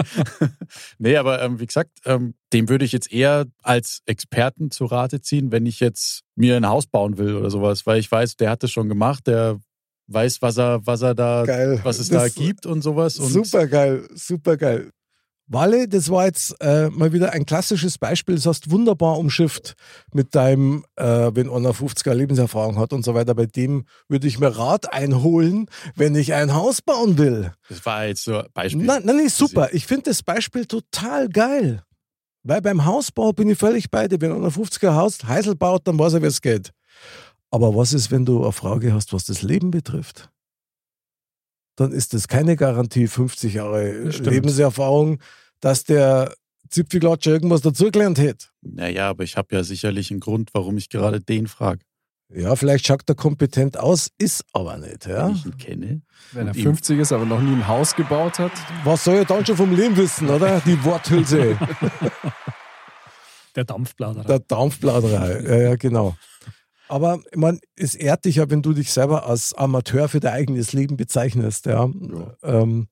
[0.97, 5.19] nee, aber ähm, wie gesagt, ähm, dem würde ich jetzt eher als Experten zu Rate
[5.19, 8.49] ziehen, wenn ich jetzt mir ein Haus bauen will oder sowas, weil ich weiß, der
[8.49, 9.59] hat das schon gemacht, der
[10.07, 11.79] weiß, was er, was er da, Geil.
[11.83, 13.17] was es Das- da gibt und sowas.
[13.19, 14.89] Und Super geil, super geil.
[15.47, 18.33] Walle, das war jetzt äh, mal wieder ein klassisches Beispiel.
[18.33, 19.75] Das hast wunderbar umschifft
[20.11, 23.35] mit deinem, äh, wenn einer 50er Lebenserfahrung hat und so weiter.
[23.35, 27.51] Bei dem würde ich mir Rat einholen, wenn ich ein Haus bauen will.
[27.69, 28.85] Das war jetzt so ein Beispiel.
[28.85, 29.69] Nein, nein, nee, super.
[29.71, 31.83] Ich finde das Beispiel total geil.
[32.41, 34.19] Weil beim Hausbau bin ich völlig bei dir.
[34.21, 36.71] Wenn einer 50er Haus Heisel baut, dann weiß er, wie es geht.
[37.55, 40.29] Aber was ist, wenn du eine Frage hast, was das Leben betrifft?
[41.77, 44.29] Dann ist das keine Garantie, 50 Jahre Das stimmt.
[44.29, 45.19] Lebenserfahrung,
[45.61, 46.33] dass der
[46.69, 48.47] Zipfelklatscher irgendwas dazugelernt hätte.
[48.61, 51.79] Naja, aber ich habe ja sicherlich einen Grund, warum ich gerade den frage.
[52.33, 55.05] Ja, vielleicht schaut er kompetent aus, ist aber nicht.
[55.05, 55.27] Ja?
[55.29, 56.01] Wenn ich ihn kenne.
[56.33, 58.51] Wenn er Und ihm- 50 ist, aber noch nie ein Haus gebaut hat.
[58.83, 60.59] Was soll er dann schon vom Leben wissen, oder?
[60.65, 61.57] Die Worthülse.
[63.55, 64.25] Der Dampfplauderer.
[64.25, 66.17] Der Dampfplauderei, ja, ja, genau.
[66.87, 70.33] Aber ich meine, es ehrt dich ja, wenn du dich selber als Amateur für dein
[70.33, 71.65] eigenes Leben bezeichnest.
[71.65, 71.89] Ja.
[72.43, 72.87] Ähm,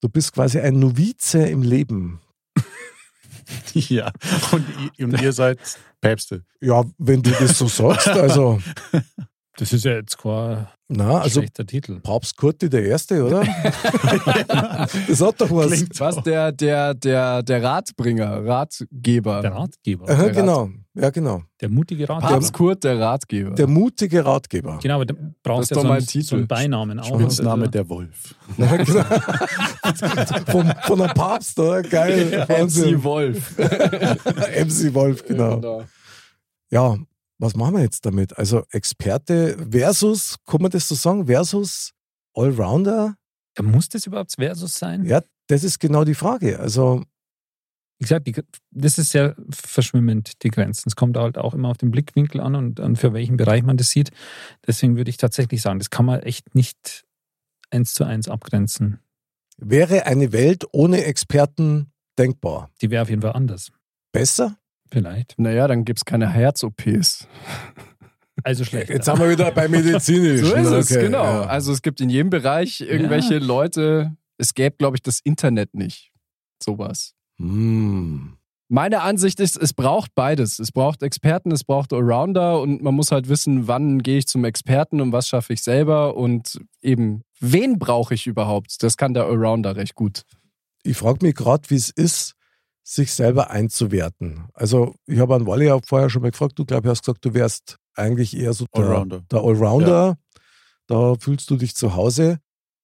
[0.00, 2.20] du bist quasi ein Novize im Leben.
[3.74, 4.10] Ja,
[4.50, 4.66] und,
[4.98, 5.60] und ihr seid
[6.00, 6.44] Päpste.
[6.60, 8.58] Ja, wenn du das so sagst, also,
[9.56, 12.00] Das ist ja jetzt kein na, also schlechter Titel.
[12.00, 13.40] Papst Kurti der Erste, oder?
[15.08, 15.72] das hat doch was.
[15.72, 16.22] Klingt Was?
[16.22, 19.40] Der, der, der, der Ratbringer, Ratgeber.
[19.40, 20.08] Der Ratgeber.
[20.08, 21.42] Aha, der genau, ja, genau.
[21.60, 22.32] Der mutige Ratgeber.
[22.32, 23.50] Papst Kurt, der Ratgeber.
[23.54, 24.78] Der mutige Ratgeber.
[24.82, 26.26] Genau, aber da brauchst ist ja doch so einen, Titel.
[26.26, 27.20] so einen Beinamen auch.
[27.20, 28.34] Spitzname Also, der Wolf.
[28.56, 29.04] Ja, genau.
[30.50, 31.82] Vom, von einem Papst, oder?
[31.82, 32.46] Geil.
[32.48, 33.56] MC Wolf.
[33.58, 35.84] MC Wolf, genau.
[36.70, 36.96] Ja,
[37.38, 38.36] was machen wir jetzt damit?
[38.38, 41.92] Also Experte versus, kann man das so sagen, versus
[42.34, 43.16] Allrounder?
[43.58, 45.04] Ja, Muss das überhaupt Versus sein?
[45.04, 46.58] Ja, das ist genau die Frage.
[46.58, 47.02] Also,
[47.98, 48.34] Wie gesagt, die,
[48.70, 50.88] das ist sehr verschwimmend, die Grenzen.
[50.88, 53.78] Es kommt halt auch immer auf den Blickwinkel an und an für welchen Bereich man
[53.78, 54.10] das sieht.
[54.66, 57.04] Deswegen würde ich tatsächlich sagen, das kann man echt nicht
[57.70, 59.00] eins zu eins abgrenzen.
[59.56, 62.70] wäre eine Welt ohne Experten denkbar?
[62.82, 63.72] Die wäre auf jeden Fall anders.
[64.12, 64.58] Besser?
[64.92, 65.38] Vielleicht.
[65.38, 67.26] Naja, dann gibt es keine Herz-OPs.
[68.44, 68.90] Also schlecht.
[68.90, 70.42] Jetzt haben wir wieder bei medizinisch.
[70.42, 71.24] So ist es, Okay, genau.
[71.24, 71.42] ja.
[71.46, 76.12] Also es gibt in jedem Bereich irgendwelche Leute, es gäbe, glaube ich, das Internet nicht.
[76.62, 77.15] Sowas.
[77.38, 78.36] Hm.
[78.68, 80.58] Meine Ansicht ist, es braucht beides.
[80.58, 84.44] Es braucht Experten, es braucht Allrounder und man muss halt wissen, wann gehe ich zum
[84.44, 88.82] Experten und was schaffe ich selber und eben, wen brauche ich überhaupt?
[88.82, 90.22] Das kann der Allrounder recht gut.
[90.82, 92.34] Ich frage mich gerade, wie es ist,
[92.82, 94.44] sich selber einzuwerten.
[94.52, 97.34] Also, ich habe an Wally ja vorher schon mal gefragt, du glaube, hast gesagt, du
[97.34, 99.22] wärst eigentlich eher so der Allrounder.
[99.30, 100.18] Der Allrounder,
[100.86, 102.38] da fühlst du dich zu Hause.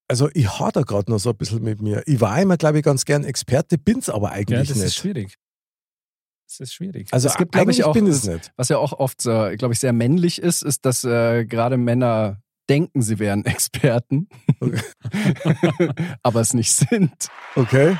[0.09, 2.03] Also ich hader gerade noch so ein bisschen mit mir.
[2.07, 4.95] Ich war immer, glaube ich, ganz gern Experte, bin's aber ja, eigentlich das ist nicht.
[4.97, 5.37] schwierig.
[6.47, 7.09] Das ist schwierig.
[7.13, 8.53] Also Es gibt, eigentlich ich, auch- bin ich es nicht.
[8.57, 12.43] Was ja auch oft, äh, glaube ich, sehr männlich ist, ist, dass äh, gerade Männer
[12.69, 14.29] denken, sie wären Experten,
[16.23, 17.29] aber es nicht sind.
[17.57, 17.97] Okay.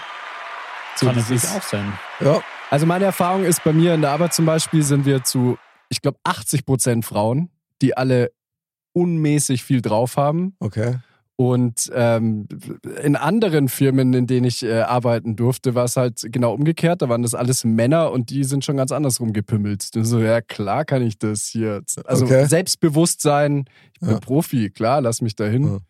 [0.97, 1.93] So Kann natürlich auch sein.
[2.21, 2.43] Ja.
[2.71, 5.57] Also meine Erfahrung ist bei mir in der Arbeit zum Beispiel sind wir zu,
[5.89, 7.51] ich glaube, 80 Prozent Frauen,
[7.81, 8.33] die alle
[8.93, 10.55] unmäßig viel drauf haben.
[10.59, 10.99] Okay.
[11.43, 12.47] Und ähm,
[13.03, 17.03] in anderen Firmen, in denen ich äh, arbeiten durfte, war es halt genau umgekehrt.
[17.03, 19.91] Da waren das alles Männer und die sind schon ganz andersrum gepümmelt.
[19.97, 21.83] Und so, ja klar kann ich das hier.
[22.05, 22.47] Also Okay.
[22.47, 24.21] Selbstbewusstsein, ich bin Ja.
[24.21, 25.81] Profi, klar, lass mich dahin.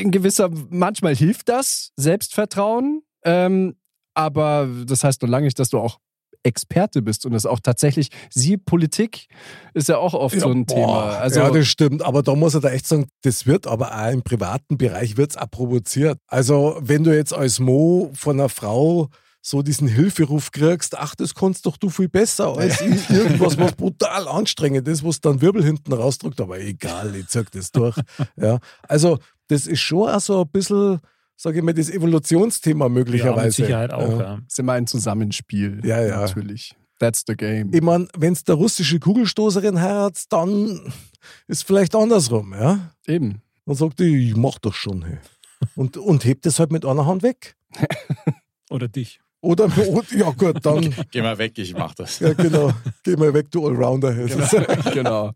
[0.00, 3.02] In gewisser, manchmal hilft das, Selbstvertrauen.
[3.24, 3.74] Ähm,
[4.14, 5.98] aber das heißt noch lange nicht, dass du auch
[6.44, 9.26] Experte bist und das auch tatsächlich, sie Politik
[9.72, 11.02] ist ja auch oft so ein boah, Thema.
[11.16, 12.02] Also ja, das stimmt.
[12.02, 15.36] Aber da muss er da echt sagen, das wird aber auch im privaten Bereich wird's
[15.36, 16.18] auch provoziert.
[16.28, 19.08] Also, wenn du jetzt als Mo von einer Frau
[19.40, 23.10] so diesen Hilferuf kriegst, ach, das kannst doch du viel besser als ich.
[23.10, 27.70] Irgendwas, was brutal anstrengend ist, was dann Wirbel hinten rausdrückt, aber egal, ich zieh das
[27.70, 27.96] durch.
[28.36, 28.58] Ja.
[28.88, 29.18] Also,
[29.48, 31.00] das ist schon auch so ein bisschen,
[31.36, 33.44] sage ich mal, das Evolutionsthema Ja, möglicherweise.
[33.46, 34.08] mit Sicherheit auch.
[34.18, 34.22] Ja.
[34.22, 34.38] Ja.
[34.46, 35.80] ist immer ein Zusammenspiel.
[35.84, 36.20] Ja, ja.
[36.20, 36.74] Natürlich.
[36.98, 37.70] That's the game.
[37.74, 40.92] Ich meine, wenn es der russische Kugelstoßerin heiratet, dann
[41.48, 42.92] ist vielleicht andersrum, ja.
[43.06, 43.42] Eben.
[43.66, 45.04] Dann sagt die, ich mach das schon.
[45.04, 45.18] Hey.
[45.74, 47.56] Und, und hebt es halt mit einer Hand weg.
[48.70, 49.20] Oder dich.
[49.40, 49.68] Oder,
[50.16, 52.18] ja gut, dann, Geh mal weg, ich mach das.
[52.20, 52.72] ja genau,
[53.02, 54.14] geh mal weg, du Allrounder.
[54.14, 54.26] hey.
[54.94, 55.32] genau.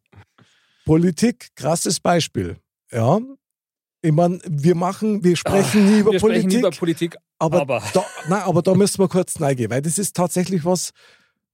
[0.86, 2.56] Politik, krasses Beispiel.
[2.90, 3.18] Ja,
[4.02, 7.82] ich meine, wir machen, wir sprechen nie über Wir Politik, sprechen über Politik, aber, aber-
[7.92, 10.90] Da, nein, aber da müssen wir kurz reingehen, weil das ist tatsächlich was,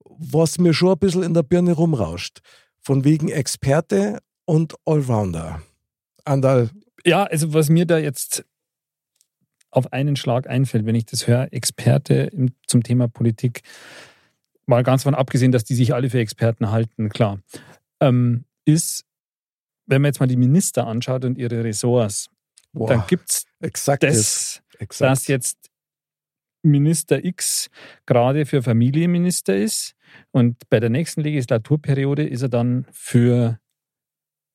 [0.05, 2.41] was mir schon ein bisschen in der Birne rumrauscht.
[2.81, 5.63] Von wegen Experte und Allrounder.
[6.25, 6.71] Andal,
[7.07, 8.45] Ja, also was mir da jetzt
[9.71, 13.63] auf einen Schlag einfällt, wenn ich das höre, Experte im, zum Thema Politik,
[14.67, 17.41] mal ganz von abgesehen, dass die sich alle für Experten halten, klar,
[18.01, 19.05] ähm, ist,
[19.87, 22.29] wenn man jetzt mal die Minister anschaut und ihre Ressorts,
[22.75, 25.11] boah, dann gibt es das, exakt.
[25.11, 25.71] dass jetzt
[26.63, 27.69] Minister X
[28.07, 29.95] gerade für Familienminister ist
[30.31, 33.59] und bei der nächsten Legislaturperiode ist er dann für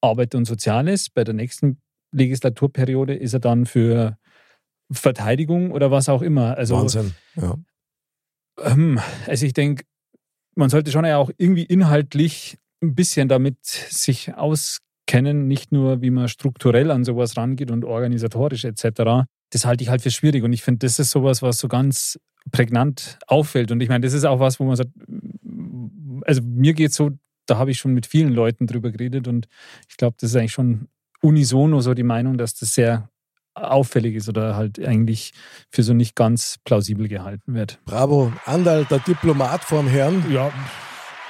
[0.02, 4.18] Arbeit und Soziales, bei der nächsten Legislaturperiode ist er dann für
[4.92, 6.58] Verteidigung oder was auch immer.
[6.58, 7.14] Also, Wahnsinn.
[7.36, 7.56] Ja.
[8.64, 9.86] ähm, also ich denke,
[10.56, 14.34] man sollte schon ja auch irgendwie inhaltlich ein bisschen damit sich
[15.10, 19.28] auskennen, nicht nur wie man strukturell an sowas rangeht und organisatorisch etc.
[19.50, 22.20] Das halte ich halt für schwierig und ich finde, das ist sowas, was so ganz
[22.52, 24.92] prägnant auffällt und ich meine, das ist auch was, wo man sagt,
[26.26, 27.12] also mir geht so,
[27.48, 29.48] da habe ich schon mit vielen Leuten drüber geredet und
[29.90, 30.88] ich glaube, das ist eigentlich schon
[31.22, 33.10] unisono so die Meinung, dass das sehr
[33.56, 35.34] auffällig ist oder halt eigentlich
[35.70, 37.80] für so nicht ganz plausibel gehalten wird.
[37.86, 40.24] Bravo, Andal, der Diplomat vorm Herrn.
[40.32, 40.52] Ja,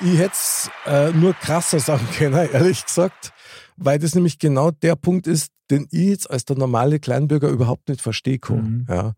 [0.02, 3.34] Ich hätte es äh, nur krasser sagen können, ehrlich gesagt,
[3.80, 7.90] weil das nämlich genau der Punkt ist, den ich jetzt als der normale Kleinbürger überhaupt
[7.90, 8.40] nicht verstehe.
[8.50, 8.86] Mhm.
[8.90, 9.14] Ja.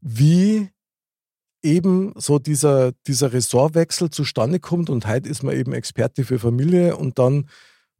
[0.00, 0.68] Wie
[1.62, 6.96] eben so dieser, dieser Ressortwechsel zustande kommt und heute ist man eben Experte für Familie
[6.96, 7.48] und dann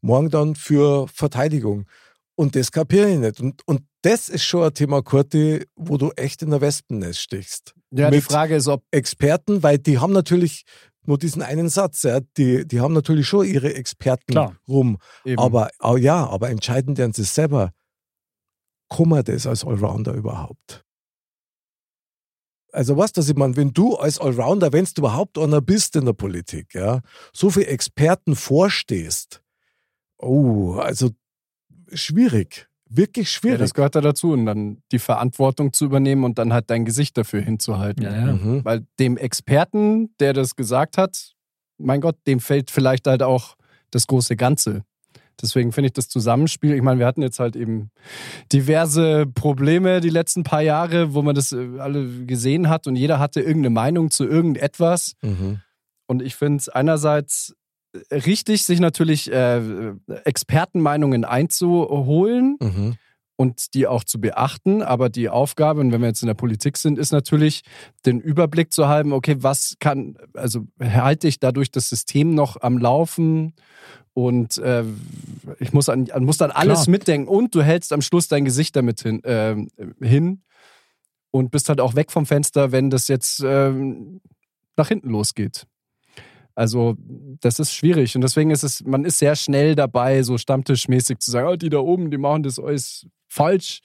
[0.02, 1.86] morgen dann für Verteidigung.
[2.36, 3.40] Und das kapiere ich nicht.
[3.40, 7.74] Und, und das ist schon ein Thema, Kurti, wo du echt in der Wespennest stichst.
[7.90, 10.64] Ja, die Frage ist, ob Experten, weil die haben natürlich
[11.06, 14.56] nur diesen einen Satz, ja, die, die haben natürlich schon ihre Experten Klar.
[14.68, 14.98] rum.
[15.24, 17.72] eben, Aber oh ja, aber entscheidend werden sie selber.
[18.96, 20.84] Man das als Allrounder überhaupt?
[22.70, 26.04] Also was das ich meine, wenn du als Allrounder, wenn du überhaupt einer bist in
[26.04, 27.00] der Politik, ja,
[27.32, 29.42] so viele Experten vorstehst,
[30.18, 31.10] oh, also
[31.92, 33.58] schwierig, wirklich ja, schwierig.
[33.58, 37.16] das gehört da dazu und dann die Verantwortung zu übernehmen und dann halt dein Gesicht
[37.16, 38.02] dafür hinzuhalten.
[38.02, 38.32] ja, ja.
[38.32, 38.64] Mhm.
[38.64, 41.34] Weil dem Experten, der das gesagt hat,
[41.78, 43.56] mein Gott, dem fällt vielleicht halt auch
[43.90, 44.84] das große Ganze.
[45.40, 47.90] Deswegen finde ich das Zusammenspiel, ich meine, wir hatten jetzt halt eben
[48.52, 53.18] diverse Probleme die letzten paar Jahre, wo man das äh, alle gesehen hat und jeder
[53.18, 55.14] hatte irgendeine Meinung zu irgendetwas.
[55.22, 55.60] Mhm.
[56.06, 57.54] Und ich finde es einerseits
[58.10, 59.92] richtig, sich natürlich äh,
[60.24, 62.96] Expertenmeinungen einzuholen Mhm.
[63.36, 64.82] und die auch zu beachten.
[64.82, 67.62] Aber die Aufgabe, und wenn wir jetzt in der Politik sind, ist natürlich,
[68.06, 72.78] den Überblick zu haben, okay, was kann, also halte ich dadurch das System noch am
[72.78, 73.54] Laufen
[74.12, 74.84] und äh,
[75.58, 76.90] ich muss, an, muss dann alles Klar.
[76.90, 79.68] mitdenken und du hältst am Schluss dein Gesicht damit hin, ähm,
[80.00, 80.42] hin
[81.32, 84.20] und bist halt auch weg vom Fenster, wenn das jetzt ähm,
[84.76, 85.66] nach hinten losgeht.
[86.54, 86.96] Also,
[87.40, 91.30] das ist schwierig und deswegen ist es, man ist sehr schnell dabei, so stammtischmäßig zu
[91.30, 93.80] sagen, oh, die da oben, die machen das alles falsch.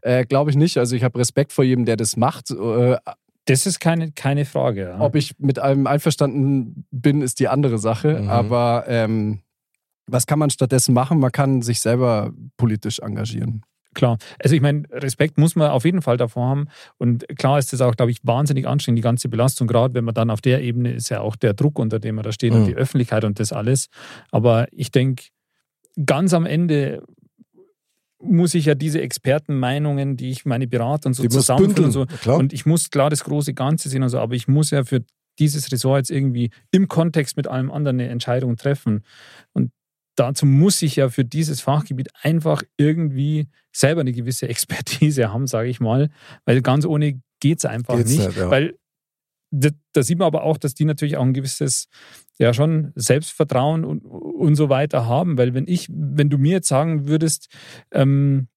[0.00, 0.78] Äh, Glaube ich nicht.
[0.78, 2.50] Also, ich habe Respekt vor jedem, der das macht.
[2.50, 2.96] Äh,
[3.44, 4.82] Das ist keine, keine Frage.
[4.82, 5.00] Ja.
[5.00, 8.20] ob ich mit allem einverstanden bin, ist die andere Sache.
[8.22, 8.28] Mhm.
[8.28, 9.40] Aber ähm,
[10.08, 11.18] Was kann man stattdessen machen?
[11.20, 13.62] Man kann sich selber politisch engagieren.
[13.96, 14.18] Klar.
[14.38, 16.68] Also ich meine, Respekt muss man auf jeden Fall davor haben.
[16.98, 20.14] Und klar ist das auch, glaube ich, wahnsinnig anstrengend, die ganze Belastung, gerade wenn man
[20.14, 22.60] dann auf der Ebene ist ja auch der Druck, unter dem man da steht Mhm.
[22.60, 23.88] und die Öffentlichkeit und das alles.
[24.30, 25.24] Aber ich denke,
[26.04, 27.02] ganz am Ende
[28.22, 32.06] muss ich ja diese Expertenmeinungen, die ich meine Berater und so zusammenführen und so.
[32.06, 32.36] klar.
[32.38, 35.04] Und ich muss klar das große Ganze sehen und so, aber ich muss ja für
[35.38, 39.04] dieses Ressort jetzt irgendwie im Kontext mit allem anderen eine Entscheidung treffen.
[39.52, 39.70] Und
[40.16, 45.68] dazu muss ich ja für dieses Fachgebiet einfach irgendwie selber eine gewisse Expertise haben, sage
[45.68, 46.10] ich mal,
[46.44, 48.26] weil ganz ohne geht es einfach Geht's nicht.
[48.26, 48.50] nicht, ja.
[48.50, 48.78] Weil
[49.50, 51.88] da, da sieht man aber auch, dass die natürlich auch ein gewisses,
[52.38, 55.38] ja schon Selbstvertrauen und, und so weiter haben.
[55.38, 57.48] Weil wenn ich, wenn du mir jetzt sagen würdest,
[57.92, 58.48] ähm,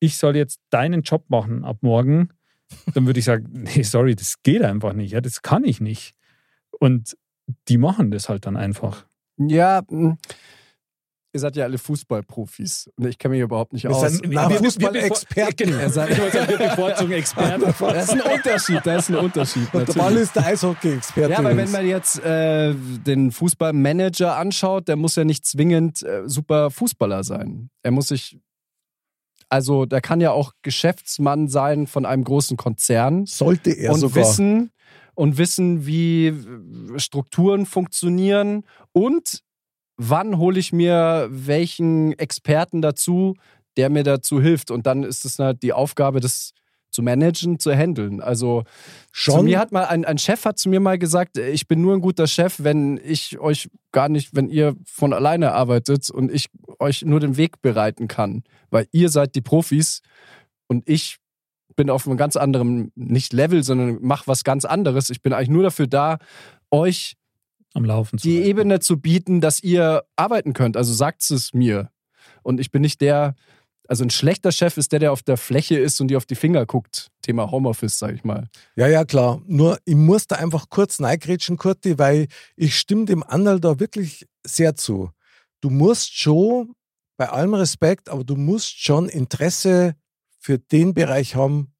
[0.00, 2.30] ich soll jetzt deinen Job machen ab morgen,
[2.94, 5.12] dann würde ich sagen, nee, sorry, das geht einfach nicht.
[5.12, 6.14] Ja, das kann ich nicht.
[6.78, 7.16] Und
[7.68, 9.06] die machen das halt dann einfach.
[9.38, 9.82] Ja.
[11.32, 12.90] Ihr seid ja alle Fußballprofis.
[12.96, 14.00] Und ich kenne mich überhaupt nicht aus.
[14.12, 15.78] sind na, Fußballexperten.
[15.78, 17.62] Er sagt- wir bevorzugen Experten.
[17.78, 19.62] Da ist ein Unterschied, da ist ein Unterschied.
[19.64, 19.96] Und der natürlich.
[20.02, 21.32] Ball ist der Eishockey-Experte.
[21.32, 26.22] Ja, weil wenn man jetzt äh, den Fußballmanager anschaut, der muss ja nicht zwingend äh,
[26.26, 27.70] super Fußballer sein.
[27.82, 28.38] Er muss sich,
[29.48, 34.16] also der kann ja auch Geschäftsmann sein von einem großen Konzern Sollte er und sogar.
[34.24, 34.70] wissen
[35.14, 36.32] und wissen, wie
[36.96, 39.42] Strukturen funktionieren und
[39.98, 43.34] wann hole ich mir welchen Experten dazu,
[43.76, 44.70] der mir dazu hilft.
[44.70, 46.52] Und dann ist es halt die Aufgabe, das
[46.90, 48.20] zu managen, zu handeln.
[48.20, 48.62] Also
[49.12, 49.44] zu Schon?
[49.44, 52.00] mir hat mal ein, ein Chef hat zu mir mal gesagt, ich bin nur ein
[52.00, 57.02] guter Chef, wenn ich euch gar nicht, wenn ihr von alleine arbeitet und ich euch
[57.02, 60.00] nur den Weg bereiten kann, weil ihr seid die Profis
[60.66, 61.18] und ich
[61.76, 65.10] bin auf einem ganz anderen nicht Level, sondern mache was ganz anderes.
[65.10, 66.18] Ich bin eigentlich nur dafür da,
[66.70, 67.17] euch
[67.78, 68.48] Am Laufen zu die halten.
[68.48, 70.76] Ebene zu bieten, dass ihr arbeiten könnt.
[70.76, 71.90] Also sagt es mir.
[72.42, 73.34] Und ich bin nicht der,
[73.88, 76.34] also ein schlechter Chef ist der, der auf der Fläche ist und dir auf die
[76.34, 77.08] Finger guckt.
[77.22, 78.48] Thema Homeoffice, sag ich mal.
[78.76, 79.40] Ja, ja, klar.
[79.46, 84.26] Nur, ich muss da einfach kurz neigrätschen, Kurti, weil ich stimme dem Anderl da wirklich
[84.46, 85.10] sehr zu.
[85.60, 86.74] Du musst schon,
[87.16, 89.94] bei allem Respekt, aber du musst schon Interesse
[90.38, 91.74] für den Bereich haben,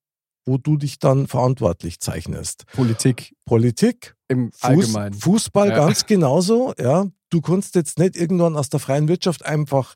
[0.49, 2.65] wo du dich dann verantwortlich zeichnest.
[2.73, 5.15] Politik Politik, im Fuß, Allgemeinen.
[5.15, 5.77] Fußball Ja.
[5.77, 7.07] ganz genauso, ja.
[7.31, 9.95] Du kannst jetzt nicht irgendwann aus der freien Wirtschaft einfach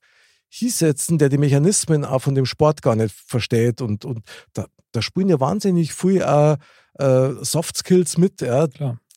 [0.50, 4.20] hinsetzen, der die Mechanismen auch von dem Sport gar nicht versteht und, und
[4.52, 6.56] da, da spielen ja wahnsinnig viel äh,
[6.98, 8.68] äh, Soft Skills mit, ja,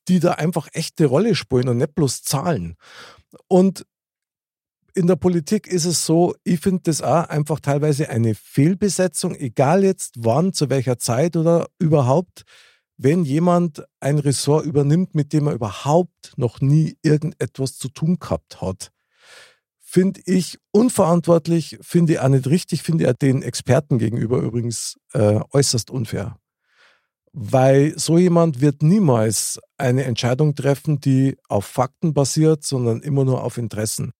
[0.07, 2.75] die da einfach echte Rolle spielen und nicht bloß Zahlen.
[3.47, 3.85] Und
[4.95, 9.83] in der Politik ist es so, ich finde das auch einfach teilweise eine Fehlbesetzung, egal
[9.83, 12.43] jetzt wann, zu welcher Zeit oder überhaupt,
[12.97, 18.61] wenn jemand ein Ressort übernimmt, mit dem er überhaupt noch nie irgendetwas zu tun gehabt
[18.61, 18.91] hat.
[19.81, 24.95] Finde ich unverantwortlich, finde ich auch nicht richtig, finde ich auch den Experten gegenüber übrigens
[25.13, 26.37] äh, äußerst unfair.
[27.33, 33.43] Weil so jemand wird niemals eine Entscheidung treffen, die auf Fakten basiert, sondern immer nur
[33.43, 34.13] auf Interessen.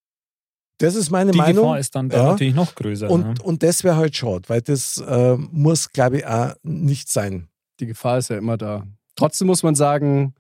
[0.79, 1.63] Das ist meine Die Meinung.
[1.63, 2.31] Gefahr ist dann da Ja.
[2.31, 3.09] natürlich noch größer.
[3.09, 3.33] und, ne?
[3.43, 7.47] und das wäre halt schade, weil das äh, muss, glaube ich, auch nicht sein.
[7.79, 8.85] Die Gefahr ist ja immer da.
[9.15, 10.33] Trotzdem muss man sagen,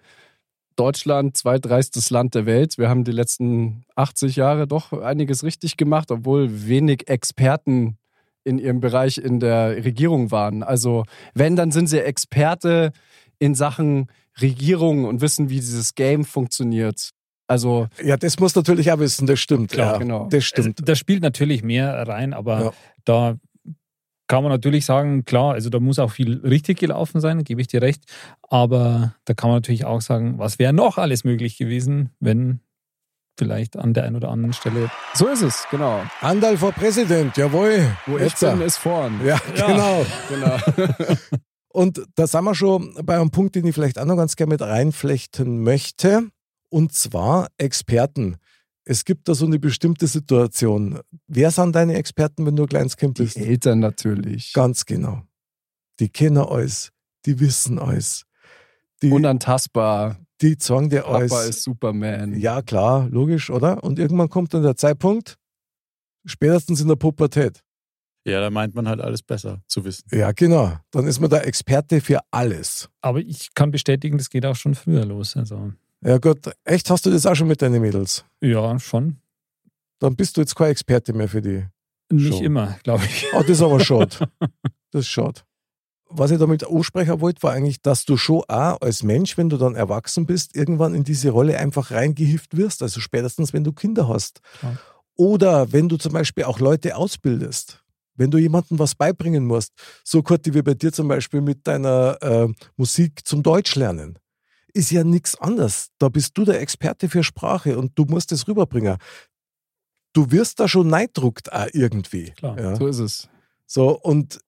[0.75, 2.77] Deutschland, zweitreichstes Land der Welt.
[2.77, 7.97] Wir haben die letzten 80 Jahre doch einiges richtig gemacht, obwohl wenig Experten
[8.43, 10.63] in ihrem Bereich in der Regierung waren.
[10.63, 12.91] Also wenn, dann sind sie Experte
[13.39, 14.07] in Sachen
[14.41, 17.11] Regierung und wissen, wie dieses Game funktioniert.
[17.47, 19.71] Also Ja, das muss natürlich auch wissen, das stimmt.
[19.71, 20.27] Klar, ja, genau.
[20.29, 20.79] Das stimmt.
[20.79, 22.73] Also, da spielt natürlich mehr rein, aber Ja.
[23.05, 23.35] da
[24.27, 27.67] kann man natürlich sagen, klar, also da muss auch viel richtig gelaufen sein, gebe ich
[27.67, 28.03] dir recht.
[28.49, 32.59] Aber da kann man natürlich auch sagen, was wäre noch alles möglich gewesen, wenn
[33.37, 34.89] vielleicht an der einen oder anderen Stelle.
[35.13, 36.01] so ist es, genau.
[36.21, 37.85] Andal vor Präsident, jawohl.
[38.07, 39.19] Wo ich bin, ist vorn.
[39.23, 39.67] Ja, Ja.
[39.67, 40.05] genau.
[40.29, 40.57] Genau.
[41.73, 44.51] Und da sind wir schon bei einem Punkt, den ich vielleicht auch noch ganz gerne
[44.53, 46.29] mit reinflechten möchte.
[46.75, 48.35] Und zwar Experten.
[48.83, 50.99] Es gibt da so eine bestimmte Situation.
[51.25, 53.37] Wer sind deine Experten, wenn du ein kleines Kind Die bist?
[53.37, 54.51] Eltern natürlich.
[54.51, 55.21] Ganz genau.
[56.01, 56.91] Die kennen alles.
[57.25, 58.25] Die wissen alles.
[59.01, 60.19] Die, Unantastbar.
[60.41, 61.47] die sagen dir Papa alles.
[61.47, 62.37] ist Superman.
[62.37, 63.81] Ja, klar, logisch, oder?
[63.81, 65.37] Und irgendwann kommt dann der Zeitpunkt,
[66.25, 67.61] spätestens in der Pubertät.
[68.25, 70.03] Ja, da meint man halt alles besser zu wissen.
[70.11, 70.77] Ja, genau.
[70.91, 72.89] Dann ist man der Experte für alles.
[72.99, 75.37] Aber ich kann bestätigen, das geht auch schon früher los.
[75.37, 75.71] Also
[76.05, 78.23] Ja gut, echt hast du das auch schon mit deinen Mädels?
[78.41, 79.17] ja, schon.
[79.99, 81.65] Dann bist du jetzt kein Experte mehr für die.
[82.11, 82.43] Nicht Schon.
[82.43, 83.25] immer, glaube ich.
[83.33, 84.29] Oh, das ist aber schade.
[84.91, 85.41] Das ist schade.
[86.09, 89.57] Was ich damit ansprechen wollte, war eigentlich, dass du schon auch als Mensch, wenn du
[89.57, 92.81] dann erwachsen bist, irgendwann in diese Rolle einfach reingehieft wirst.
[92.81, 94.41] Also spätestens, wenn du Kinder hast.
[94.59, 94.77] Klar.
[95.17, 97.83] Oder wenn du zum Beispiel auch Leute ausbildest,
[98.13, 99.73] wenn du jemandem was beibringen musst,
[100.05, 102.47] so Kurti wie bei dir zum Beispiel mit deiner äh,
[102.77, 104.17] Musik zum Deutsch lernen,
[104.75, 105.89] ist ja nichts anderes.
[105.97, 108.97] Da bist du der Experte für Sprache und du musst es rüberbringen.
[110.13, 112.31] Du wirst da schon neidruckt auch irgendwie.
[112.31, 112.59] Klar.
[112.59, 112.75] Ja.
[112.75, 113.29] So ist es.
[113.65, 114.39] So, und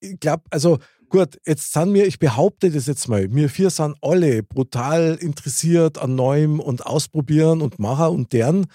[0.00, 0.78] ich glaube, also
[1.08, 5.98] gut, jetzt sind wir, ich behaupte das jetzt mal, wir vier sind alle brutal interessiert
[5.98, 8.66] an Neuem und Ausprobieren und Macher und deren.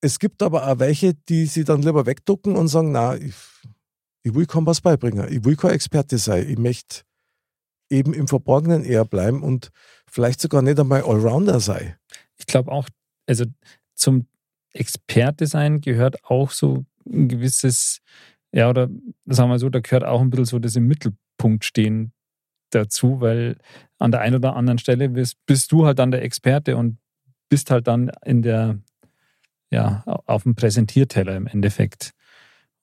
[0.00, 3.34] Es gibt aber auch welche, die sie dann lieber wegducken und sagen, na, ich,
[4.22, 7.02] ich will kaum was beibringen, ich will kein Experte sein, ich möchte
[7.90, 9.70] eben im Verborgenen eher bleiben und
[10.14, 11.96] vielleicht sogar nicht einmal Allrounder sein.
[12.36, 12.88] Ich glaube auch,
[13.26, 13.46] also
[13.96, 14.28] zum
[14.72, 18.00] Experte sein gehört auch so ein gewisses,
[18.52, 18.88] ja, oder
[19.26, 22.12] sagen wir so, da gehört auch ein bisschen so das im Mittelpunkt stehen
[22.70, 23.56] dazu, weil
[23.98, 26.98] an der einen oder anderen Stelle bist, bist du halt dann der Experte und
[27.48, 28.78] bist halt dann in der,
[29.72, 32.12] ja, auf dem Präsentierteller im Endeffekt.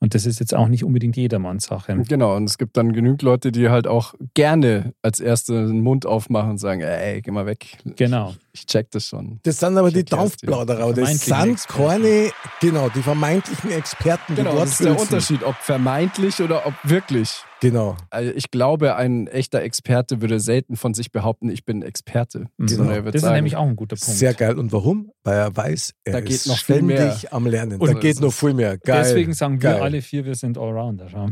[0.01, 1.95] Und das ist jetzt auch nicht unbedingt jedermanns Sache.
[2.07, 6.07] Genau, und es gibt dann genügend Leute, die halt auch gerne als Erste den Mund
[6.07, 7.77] aufmachen und sagen, ey, geh mal weg.
[7.97, 8.33] Genau.
[8.53, 9.39] Ich check das schon.
[9.43, 10.03] Das sind aber die.
[10.03, 10.93] Dampfplauderer.
[10.93, 14.35] Das sind keine, genau, die vermeintlichen Experten.
[14.35, 15.15] die Genau, das ist der Wortfilzen.
[15.15, 17.43] Unterschied, ob vermeintlich oder ob wirklich.
[17.61, 17.95] Genau.
[18.09, 22.47] Also ich glaube, ein echter Experte würde selten von sich behaupten, ich bin Experte.
[22.57, 24.17] Wird Das ist sagen, nämlich auch ein guter Punkt.
[24.17, 24.57] Sehr geil.
[24.59, 25.11] Und warum?
[25.23, 27.17] Weil er weiß, er Da ist geht noch viel ständig mehr.
[27.33, 27.79] am Lernen.
[27.79, 28.77] Und da geht noch viel mehr.
[28.79, 29.03] Geil.
[29.03, 29.81] Deswegen sagen wir Geil.
[29.81, 31.07] alle vier, wir sind Allrounder.
[31.09, 31.29] Schau.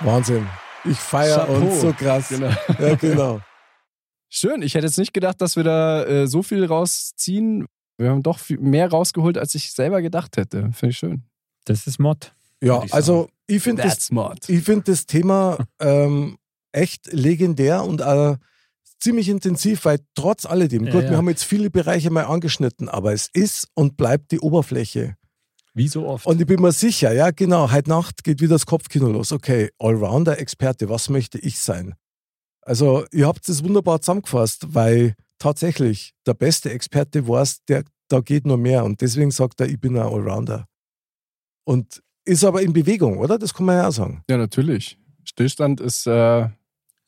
[0.00, 0.46] Wahnsinn.
[0.84, 2.28] Ich feiere uns so krass.
[2.30, 2.50] Genau.
[2.78, 3.40] Ja, genau.
[4.28, 7.66] Schön, ich hätte jetzt nicht gedacht, dass wir da äh, so viel rausziehen.
[7.96, 10.70] Wir haben doch viel mehr rausgeholt, als ich selber gedacht hätte.
[10.72, 11.22] Finde ich schön.
[11.64, 12.32] Das ist Mod.
[12.62, 14.48] Ja, ich also ich finde das, That's smart.
[14.48, 16.38] ich find das Thema ähm,
[16.72, 18.36] echt legendär und äh,
[19.00, 21.10] ziemlich intensiv, weil trotz alledem, Ja, gut, ja.
[21.10, 25.16] wir haben jetzt viele Bereiche mal angeschnitten, aber es ist und bleibt die Oberfläche.
[25.74, 26.26] Wie so oft.
[26.26, 29.32] Und ich bin mir sicher, ja, genau, heute Nacht geht wieder das Kopfkino los.
[29.32, 31.94] Okay, Allrounder-Experte, was möchte ich sein?
[32.68, 38.46] Also, ihr habt es wunderbar zusammengefasst, weil tatsächlich der beste Experte weiß, der, da geht
[38.46, 38.84] nur mehr.
[38.84, 40.66] Und deswegen sagt er, ich bin ein Allrounder.
[41.64, 43.38] Und ist aber in Bewegung, oder?
[43.38, 44.22] Das kann man ja auch sagen.
[44.28, 44.98] Ja, natürlich.
[45.24, 46.50] Stillstand ist, äh,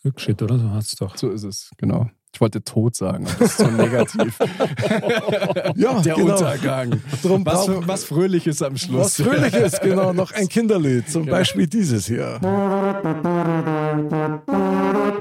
[0.02, 0.58] Rückschritt, oder?
[0.58, 1.16] So hast du doch.
[1.18, 2.08] so ist es, genau.
[2.32, 4.38] Ich wollte tot sagen, das ist so negativ.
[5.76, 6.34] Ja, Der genau.
[6.34, 7.02] Untergang.
[7.22, 9.18] Drum Was, was Fröhliches am Schluss.
[9.18, 12.38] Was Fröhliches, genau, noch ein Kinderlied, zum Beispiel dieses hier.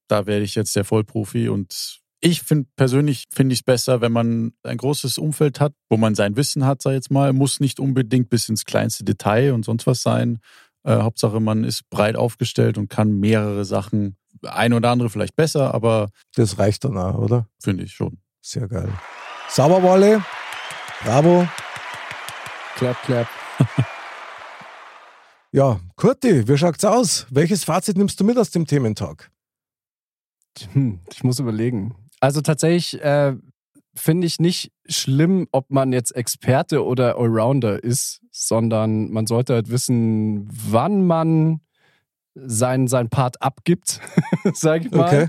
[0.08, 1.48] da werde ich jetzt der Vollprofi.
[1.48, 5.96] Und ich finde persönlich finde ich es besser, wenn man ein großes Umfeld hat, wo
[5.96, 9.64] man sein Wissen hat, sag jetzt mal, muss nicht unbedingt bis ins kleinste Detail und
[9.64, 10.38] sonst was sein.
[10.84, 15.74] Äh, Hauptsache, man ist breit aufgestellt und kann mehrere Sachen, ein oder andere vielleicht besser,
[15.74, 17.46] aber Das reicht dann auch, oder?
[17.62, 18.18] finde ich schon.
[18.40, 18.92] Sehr geil.
[19.48, 20.22] Sauber, Walle.
[21.02, 21.46] Bravo.
[22.76, 23.28] Clap, clap.
[25.52, 27.28] Ja, Kurti, wie schaut's aus?
[27.30, 29.30] Welches Fazit nimmst du mit aus dem Thementalk?
[30.72, 31.94] Hm, ich muss überlegen.
[32.18, 33.36] Also tatsächlich äh,
[33.94, 39.70] finde ich nicht schlimm, ob man jetzt Experte oder Allrounder ist, sondern man sollte halt
[39.70, 41.60] wissen, wann man
[42.34, 44.00] sein, sein Part abgibt,
[44.54, 45.06] sag ich mal.
[45.06, 45.28] Okay.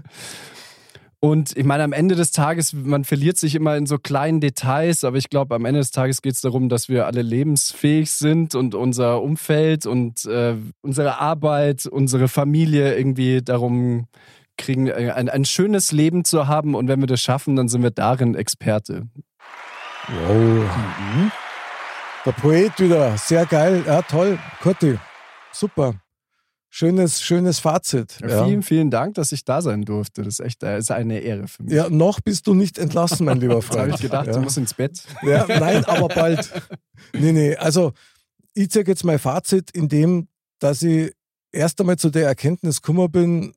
[1.20, 5.04] Und ich meine, am Ende des Tages, man verliert sich immer in so kleinen Details,
[5.04, 8.54] aber ich glaube, am Ende des Tages geht es darum, dass wir alle lebensfähig sind
[8.54, 14.08] und unser Umfeld und äh, unsere Arbeit, unsere Familie irgendwie darum
[14.58, 16.76] kriegen, äh, ein, ein schönes Leben zu haben.
[16.76, 19.08] Und wenn wir das schaffen, dann sind wir darin Experte.
[20.08, 20.70] Wow.
[22.26, 23.18] Der Poet wieder.
[23.18, 23.84] Sehr geil.
[23.88, 24.38] Ja, toll.
[24.62, 25.00] Kurti.
[25.52, 25.96] Super.
[26.78, 28.18] Schönes, schönes Fazit.
[28.20, 28.44] Ja.
[28.44, 30.24] Vielen, vielen Dank, dass ich da sein durfte.
[30.24, 31.72] Das ist echt äh, ist eine Ehre für mich.
[31.72, 33.80] Ja, noch bist du nicht entlassen, mein lieber Freund.
[33.80, 34.34] habe ich gedacht, ja.
[34.34, 35.02] du musst ins Bett.
[35.24, 36.52] Ja, nein, aber bald.
[37.14, 37.94] Nee, nee, also
[38.54, 40.28] ich zeige jetzt mein Fazit in dem,
[40.60, 41.14] dass ich
[41.54, 43.54] erst einmal zu der Erkenntnis gekommen bin,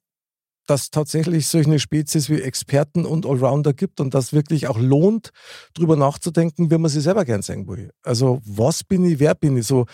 [0.68, 5.30] dass tatsächlich solche Spezies wie Experten und Allrounder gibt und das wirklich auch lohnt,
[5.74, 7.90] darüber nachzudenken, wie man sich selber gern sehen will.
[8.04, 9.66] Also was bin ich, wer bin ich?
[9.66, 9.86] So,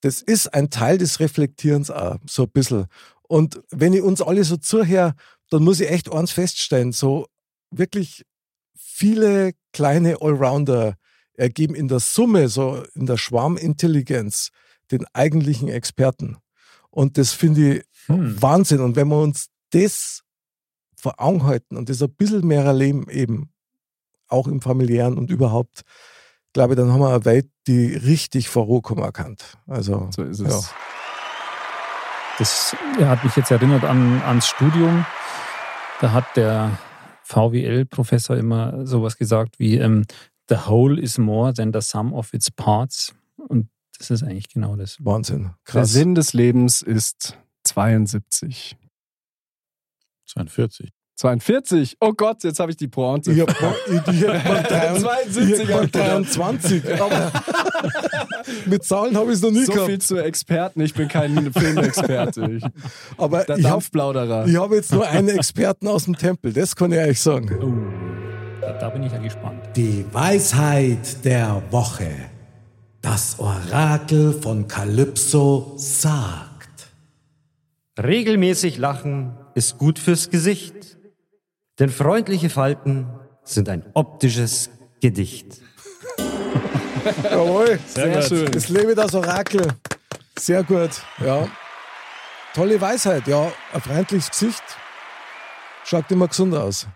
[0.00, 2.86] das ist ein Teil des Reflektierens auch, so ein bisschen.
[3.22, 5.14] Und wenn ich uns alle so zuhöre,
[5.50, 7.26] dann muss ich echt eins feststellen, so
[7.70, 8.24] wirklich
[8.74, 10.96] viele kleine Allrounder
[11.34, 14.50] ergeben in der Summe, so in der Schwarmintelligenz,
[14.90, 16.38] den eigentlichen Experten.
[16.90, 18.40] Und das finde ich hm.
[18.42, 18.80] Wahnsinn.
[18.80, 20.22] Und wenn wir uns das
[20.96, 23.50] vor Augen halten und das ein bisschen mehr erleben, eben
[24.28, 25.82] auch im familiären und überhaupt,
[26.52, 29.58] glaube ich, dann haben wir eine Welt, die richtig vor Ruhe erkannt.
[29.66, 30.52] Also, so ist es.
[30.52, 30.76] Ja.
[32.38, 35.04] Das hat mich jetzt erinnert an, ans Studium.
[36.00, 36.78] Da hat der
[37.24, 40.04] VWL-Professor immer sowas gesagt wie ähm,
[40.48, 43.14] The whole is more than the sum of its parts.
[43.36, 44.96] Und das ist eigentlich genau das.
[45.04, 45.50] Wahnsinn.
[45.64, 45.74] Krass.
[45.74, 48.76] Der Sinn des Lebens ist 72.
[50.26, 50.90] 42.
[51.20, 51.98] 42.
[52.00, 53.30] Oh Gott, jetzt habe ich die Pointe.
[53.30, 53.76] Ich habe hab
[54.98, 55.60] 72.
[55.60, 56.82] Ich hab 23.
[57.00, 57.32] Aber
[58.66, 59.86] mit Zahlen habe ich es noch nie so gehabt.
[59.86, 60.80] So viel zu Experten.
[60.80, 62.50] Ich bin kein Filmexperte.
[62.52, 62.64] Ich,
[63.18, 64.40] aber der ich Dampfplauderer.
[64.40, 66.54] Hab, ich habe jetzt nur einen Experten aus dem Tempel.
[66.54, 67.50] Das kann ich euch sagen.
[67.60, 69.60] Oh, da, da bin ich ja gespannt.
[69.76, 72.10] Die Weisheit der Woche.
[73.02, 76.88] Das Orakel von Kalypso sagt.
[78.02, 80.79] Regelmäßig lachen ist gut fürs Gesicht.
[81.80, 83.08] Denn freundliche Falten
[83.42, 84.70] sind ein optisches
[85.00, 85.62] Gedicht.
[87.24, 88.54] Jawohl, sehr, sehr schön.
[88.54, 89.66] Es lebe das Orakel.
[90.38, 90.90] Sehr gut,
[91.24, 91.48] ja.
[92.52, 93.50] Tolle Weisheit, ja.
[93.72, 94.62] Ein freundliches Gesicht.
[95.84, 96.86] Schaut immer gesund aus.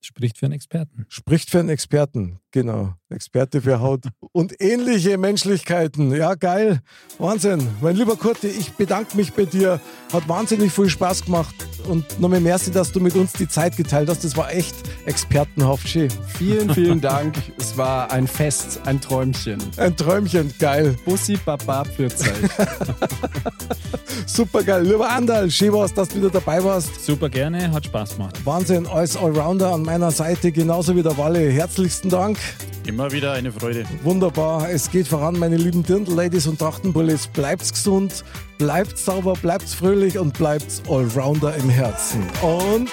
[0.00, 1.06] Spricht für einen Experten.
[1.08, 2.94] Spricht für einen Experten, genau.
[3.10, 6.14] Experte für Haut und ähnliche Menschlichkeiten.
[6.14, 6.80] Ja, geil.
[7.18, 7.66] Wahnsinn.
[7.82, 9.80] Mein lieber Kurti, ich bedanke mich bei dir.
[10.12, 11.54] Hat wahnsinnig viel Spaß gemacht.
[11.88, 14.24] Und nochmal merci, dass du mit uns die Zeit geteilt hast.
[14.24, 14.74] Das war echt
[15.04, 16.08] expertenhaft schön.
[16.38, 17.34] Vielen, vielen Dank.
[17.58, 19.58] Es war ein Fest, ein Träumchen.
[19.76, 20.96] Ein Träumchen, geil.
[21.04, 22.34] Bussi Baba für Zeit.
[24.26, 24.84] Super geil.
[24.84, 27.04] Lieber Andal, schön warst, dass du wieder dabei warst.
[27.04, 28.40] Super gerne, hat Spaß gemacht.
[28.44, 31.50] Wahnsinn, als Allrounder an meiner Seite, genauso wie der Walle.
[31.50, 32.38] Herzlichsten Dank.
[32.86, 33.84] Immer wieder eine Freude.
[34.02, 34.68] Wunderbar.
[34.70, 37.28] Es geht voran, meine lieben Dirndl-Ladies und Trachtenbullis.
[37.28, 38.24] Bleibt's gesund,
[38.58, 42.22] bleibt's sauber, bleibt's fröhlich und bleibt's Allrounder im Herzen.
[42.42, 42.90] Und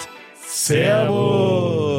[0.48, 1.92] Servus!